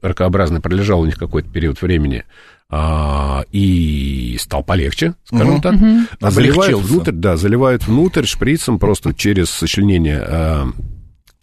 ракообразный 0.00 0.60
пролежал 0.60 1.00
у 1.00 1.06
них 1.06 1.18
какой-то 1.18 1.50
период 1.50 1.82
времени, 1.82 2.24
а, 2.70 3.44
и 3.50 4.36
стал 4.38 4.62
полегче, 4.62 5.14
скажем 5.24 5.54
Мгм. 5.54 5.60
так, 5.62 5.74
а 6.20 6.30
заливают 6.30 6.78
внутрь, 6.80 7.12
да, 7.12 7.36
заливают 7.36 7.86
внутрь 7.86 8.26
шприцем 8.26 8.78
просто 8.78 9.14
через 9.14 9.48
сочленение 9.48 10.20
а, 10.20 10.68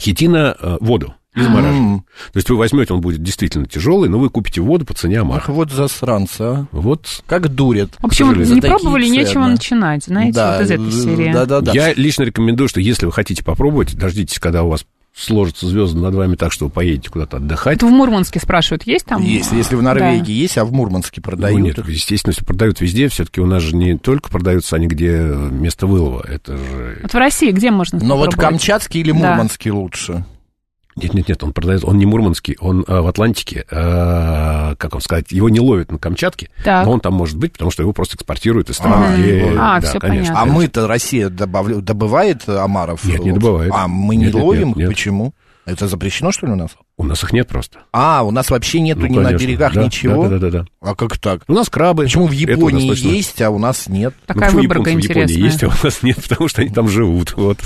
хитина 0.01 0.55
а, 0.59 0.77
воду 0.81 1.13
и 1.35 1.41
замораживают. 1.41 1.79
М. 1.81 2.05
То 2.31 2.37
есть 2.37 2.49
вы 2.49 2.55
возьмете, 2.55 2.93
он 2.93 3.01
будет 3.01 3.21
действительно 3.21 3.65
тяжелый, 3.65 4.09
но 4.09 4.19
вы 4.19 4.29
купите 4.29 4.61
воду 4.61 4.85
по 4.85 4.93
цене 4.93 5.17
Ах, 5.17 5.23
Амаха. 5.23 5.51
вот 5.51 5.71
засранцы, 5.71 6.41
а. 6.41 6.65
Вот 6.71 7.23
Как 7.27 7.49
дурят. 7.53 7.89
В 7.99 8.05
общем, 8.05 8.31
не 8.41 8.61
пробовали, 8.61 9.07
нечего 9.07 9.43
цены. 9.43 9.47
начинать, 9.49 10.05
знаете, 10.05 10.33
Да, 10.33 10.53
вот 10.57 10.63
из 10.65 10.71
этой 10.71 10.91
серии. 10.91 11.33
Да-да-да. 11.33 11.71
я 11.73 11.93
лично 11.93 12.23
рекомендую, 12.23 12.69
что 12.69 12.79
если 12.79 13.05
вы 13.05 13.11
хотите 13.11 13.43
попробовать, 13.43 13.95
дождитесь, 13.97 14.39
когда 14.39 14.63
у 14.63 14.69
вас 14.69 14.85
сложатся 15.15 15.67
звезды 15.67 15.99
над 15.99 16.13
вами 16.13 16.35
так, 16.35 16.51
что 16.51 16.65
вы 16.65 16.71
поедете 16.71 17.09
куда-то 17.09 17.37
отдыхать. 17.37 17.77
Это 17.77 17.85
в 17.85 17.89
Мурманске 17.89 18.39
спрашивают, 18.39 18.83
есть 18.85 19.05
там? 19.05 19.23
Есть, 19.23 19.51
если 19.53 19.75
в 19.75 19.79
Да. 19.81 19.93
Норвегии 19.93 20.33
есть, 20.33 20.57
а 20.57 20.65
в 20.65 20.73
Мурманске 20.73 21.21
продают. 21.21 21.59
Ну, 21.59 21.65
нет, 21.65 21.77
естественно, 21.87 22.31
если 22.31 22.43
продают 22.43 22.81
везде, 22.81 23.07
все-таки 23.07 23.39
у 23.39 23.45
нас 23.45 23.63
же 23.63 23.75
не 23.75 23.97
только 23.97 24.29
продаются 24.29 24.75
они, 24.75 24.87
где 24.87 25.19
место 25.19 25.87
вылова, 25.87 26.25
это 26.27 26.57
же... 26.57 26.99
Вот 27.01 27.13
в 27.13 27.17
России 27.17 27.51
где 27.51 27.71
можно 27.71 27.99
Но 28.03 28.17
вот 28.17 28.35
камчатский 28.35 29.01
или 29.01 29.11
Да. 29.11 30.25
Мурманский 30.95 31.03
лучше? 31.03 31.07
Нет-нет-нет, 31.07 31.43
он 31.43 31.53
продается, 31.53 31.87
он 31.87 31.97
не 31.97 32.05
мурманский, 32.05 32.57
он 32.59 32.85
а, 32.87 33.01
в 33.01 33.07
Атлантике, 33.07 33.65
а, 33.71 34.75
как 34.75 34.93
вам 34.93 35.01
сказать, 35.01 35.31
его 35.31 35.49
не 35.49 35.59
ловят 35.59 35.91
на 35.91 35.97
Камчатке, 35.97 36.49
Так. 36.63 36.85
но 36.85 36.91
он 36.93 36.99
там 36.99 37.13
может 37.13 37.37
быть, 37.37 37.53
потому 37.53 37.71
что 37.71 37.83
его 37.83 37.93
просто 37.93 38.15
экспортируют 38.15 38.69
из 38.69 38.75
страны, 38.75 39.05
А, 39.09 39.17
где... 39.17 39.43
вот. 39.45 39.57
А, 39.59 39.79
да, 39.81 39.87
всё 39.89 39.99
конечно, 39.99 40.33
понятно. 40.33 40.51
А 40.53 40.55
мы-то, 40.55 40.87
Россия, 40.87 41.29
добавля- 41.29 41.81
добывает 41.81 42.47
омаров? 42.47 43.03
Нет, 43.05 43.21
не 43.23 43.31
добывает. 43.31 43.71
А 43.75 43.87
мы 43.87 44.15
не 44.15 44.25
Нет, 44.25 44.33
нет, 44.35 44.43
ловим 44.43 44.67
нет, 44.69 44.77
нет. 44.77 44.89
Почему? 44.89 45.33
Это 45.65 45.87
запрещено, 45.87 46.31
что 46.31 46.45
ли, 46.45 46.53
у 46.53 46.55
нас? 46.55 46.71
У 46.97 47.03
нас 47.03 47.23
их 47.23 47.33
нет 47.33 47.47
просто. 47.47 47.79
А, 47.91 48.23
у 48.23 48.29
нас 48.29 48.51
вообще 48.51 48.79
нету 48.79 49.01
Ну, 49.01 49.07
ни 49.07 49.17
на 49.17 49.23
конечно, 49.25 49.45
берегах 49.45 49.73
да, 49.73 49.83
ничего? 49.83 50.27
Да-да-да. 50.27 50.65
А 50.79 50.95
как 50.95 51.17
так? 51.17 51.41
У 51.47 51.53
нас 51.53 51.69
крабы. 51.69 52.03
Почему 52.03 52.27
в 52.27 52.31
Японии 52.31 52.87
точно- 52.87 53.07
есть, 53.07 53.41
а 53.41 53.49
у 53.49 53.57
нас 53.57 53.87
нет? 53.87 54.13
Ну, 54.15 54.33
Такая 54.33 54.49
почему 54.49 54.61
выборка 54.61 54.89
японцы 54.91 55.07
в 55.07 55.09
Японии 55.09 55.23
интересная. 55.23 55.49
есть, 55.49 55.63
а 55.63 55.67
у 55.67 55.85
нас 55.85 56.03
нет, 56.03 56.17
потому 56.29 56.47
что 56.47 56.61
они 56.61 56.69
там 56.69 56.87
живут. 56.87 57.33
Вот. 57.35 57.57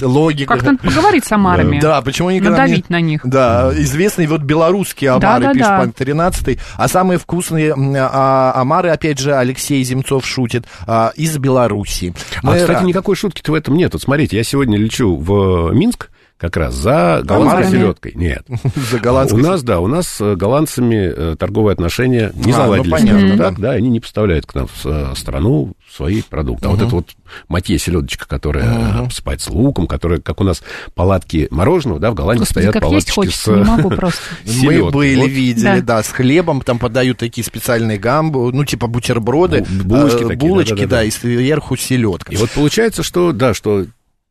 Логика. 0.00 0.54
Как 0.54 0.64
надо 0.64 0.78
поговорить 0.78 1.24
с 1.26 1.32
омарами. 1.32 1.80
Да, 1.80 2.00
почему 2.00 2.28
они 2.28 2.38
никогда 2.38 2.62
Надавить 2.62 2.88
на 2.88 3.00
них. 3.00 3.20
Да, 3.24 3.70
известные 3.74 4.26
вот 4.26 4.40
белорусские 4.40 5.10
омары, 5.10 5.44
Да-да-да. 5.44 5.52
пишет 5.52 5.68
Панк 5.68 5.94
13 5.96 6.58
а 6.76 6.88
самые 6.88 7.18
вкусные 7.18 7.74
а, 7.76 8.52
омары, 8.56 8.88
опять 8.88 9.18
же, 9.18 9.34
Алексей 9.34 9.84
Земцов 9.84 10.26
шутит, 10.26 10.64
а, 10.86 11.12
из 11.14 11.36
Беларуси. 11.36 12.14
А, 12.42 12.56
кстати, 12.56 12.84
никакой 12.84 13.16
шутки-то 13.16 13.52
в 13.52 13.54
этом 13.54 13.76
нет. 13.76 13.92
Вот 13.92 14.02
смотрите, 14.02 14.36
я 14.36 14.44
сегодня 14.44 14.78
лечу 14.78 15.16
в 15.16 15.72
Минск 15.72 16.08
как 16.36 16.56
раз 16.56 16.74
за 16.74 17.22
голландской 17.24 17.66
селедкой. 17.70 18.12
Нет. 18.16 18.44
За 18.90 18.98
голландской 18.98 19.40
У 19.40 19.42
нас, 19.46 19.62
да, 19.62 19.80
у 19.80 19.86
нас 19.86 20.08
с 20.08 20.34
голландцами 20.36 21.12
э, 21.16 21.36
торговые 21.38 21.72
отношения 21.74 22.32
не 22.34 22.52
А, 22.52 22.56
ну, 22.56 22.62
заладились. 22.64 22.90
понятно, 22.90 23.18
скажем 23.20 23.36
да. 23.38 23.44
так, 23.50 23.60
да, 23.60 23.70
они 23.70 23.88
не 23.88 24.00
поставляют 24.00 24.44
к 24.44 24.54
нам 24.54 24.66
в 24.66 24.84
э, 24.84 25.12
страну 25.16 25.72
свои 25.90 26.22
продукты. 26.22 26.66
А 26.66 26.70
вот 26.70 26.80
эта 26.82 26.88
вот 26.90 27.06
матье 27.48 27.78
селедочка, 27.78 28.26
которая 28.28 29.02
э, 29.02 29.04
посыпается 29.06 29.52
луком, 29.52 29.86
которая, 29.86 30.20
как 30.20 30.40
у 30.40 30.44
нас 30.44 30.62
палатки 30.94 31.46
мороженого, 31.50 32.00
да, 32.00 32.10
в 32.10 32.14
Голландии 32.14 32.40
Господи, 32.40 32.64
стоят 32.66 32.72
как 32.74 32.82
есть 32.92 33.06
палаточки 33.12 33.14
хочется, 33.14 33.54
с 33.54 33.56
не 33.56 33.64
могу 33.64 33.90
просто. 33.90 34.20
Мы 34.64 34.90
были, 34.90 35.28
видели, 35.28 35.80
Да. 35.80 35.96
да. 35.98 36.02
с 36.02 36.08
хлебом, 36.08 36.60
там 36.62 36.78
подают 36.78 37.18
такие 37.18 37.44
специальные 37.44 37.98
гамбы, 37.98 38.52
ну, 38.52 38.64
типа 38.64 38.86
бутерброды, 38.88 39.58
Бу- 39.60 39.84
булочки 39.84 40.24
э, 40.24 40.28
такие, 40.28 40.36
булочки, 40.48 40.70
да-да-да. 40.74 40.96
да, 40.96 41.04
и 41.04 41.10
сверху 41.10 41.76
селедка. 41.76 42.32
И 42.32 42.36
вот 42.36 42.50
получается, 42.50 43.02
что, 43.04 43.32
да, 43.32 43.54
что 43.54 43.86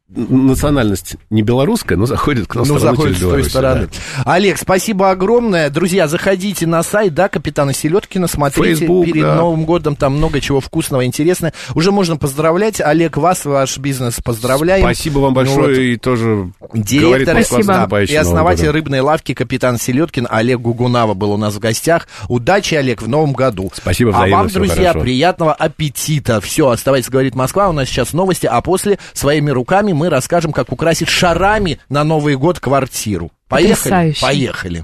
национальность 0.10 1.16
не 1.30 1.42
белорусская, 1.42 1.96
но 1.98 2.06
заходит 2.06 2.48
к 2.48 2.56
нам 2.56 2.68
Ну, 2.68 2.78
заходит 2.78 3.18
через 3.18 3.28
с 3.28 3.30
той 3.32 3.44
стороны. 3.46 3.88
да. 4.26 4.34
Олег, 4.34 4.58
спасибо 4.58 5.10
огромное. 5.10 5.70
Друзья, 5.70 6.08
заходите 6.08 6.68
на 6.68 6.84
сайт, 6.84 7.14
да, 7.14 7.30
Капитана 7.30 7.74
Селедкина, 7.74 8.28
смотрите 8.28 8.82
Facebook, 8.82 9.06
перед 9.06 9.24
да. 9.24 9.36
Новым 9.36 9.66
годом, 9.66 9.96
там 9.96 10.18
много 10.18 10.40
чего 10.42 10.60
вкусного, 10.60 11.06
интересного. 11.06 11.54
Уже 11.74 11.92
можно 11.92 12.18
поздравлять. 12.18 12.80
Олег, 12.82 13.18
вас, 13.18 13.46
ваш 13.46 13.78
бизнес 13.78 14.20
поздравляем. 14.24 14.84
Спасибо 14.84 15.20
вам 15.20 15.34
Ну 15.34 15.40
вот. 15.40 15.56
большое 15.56 15.94
и 15.94 15.98
тоже 15.98 16.52
Директор 16.74 17.44
Спасибо. 17.44 17.88
да, 17.90 18.04
и 18.04 18.16
основатель 18.16 18.70
рыбной 18.70 19.00
лавки 19.00 19.34
капитан 19.34 19.78
Селедкин 19.80 20.28
Олег 20.30 20.60
Гугунава 20.60 21.14
был 21.14 21.32
у 21.32 21.38
нас 21.38 21.56
в 21.56 21.60
гостях. 21.60 22.08
Удачи, 22.28 22.76
Олег, 22.76 23.02
в 23.02 23.08
новом 23.08 23.34
году. 23.34 23.72
Спасибо 23.74 24.12
А 24.12 24.18
взаимно, 24.18 24.38
вам, 24.38 24.48
друзья, 24.50 24.76
хорошего. 24.76 25.02
приятного 25.04 25.54
аппетита. 25.54 26.40
Все, 26.42 26.70
оставайтесь, 26.70 27.10
говорит 27.10 27.36
Москва. 27.36 27.70
У 27.70 27.72
нас 27.72 27.88
сейчас 27.88 28.14
новости, 28.14 28.46
а 28.46 28.62
после 28.62 29.00
своими 29.14 29.50
руками 29.50 29.94
мы 30.04 30.10
расскажем, 30.10 30.52
как 30.52 30.74
украсить 30.74 31.08
шарами 31.08 31.80
на 31.88 32.04
Новый 32.04 32.36
год 32.36 32.60
квартиру. 32.60 33.32
Поехали? 33.48 33.74
Потрясающе. 33.76 34.22
Поехали. 34.22 34.84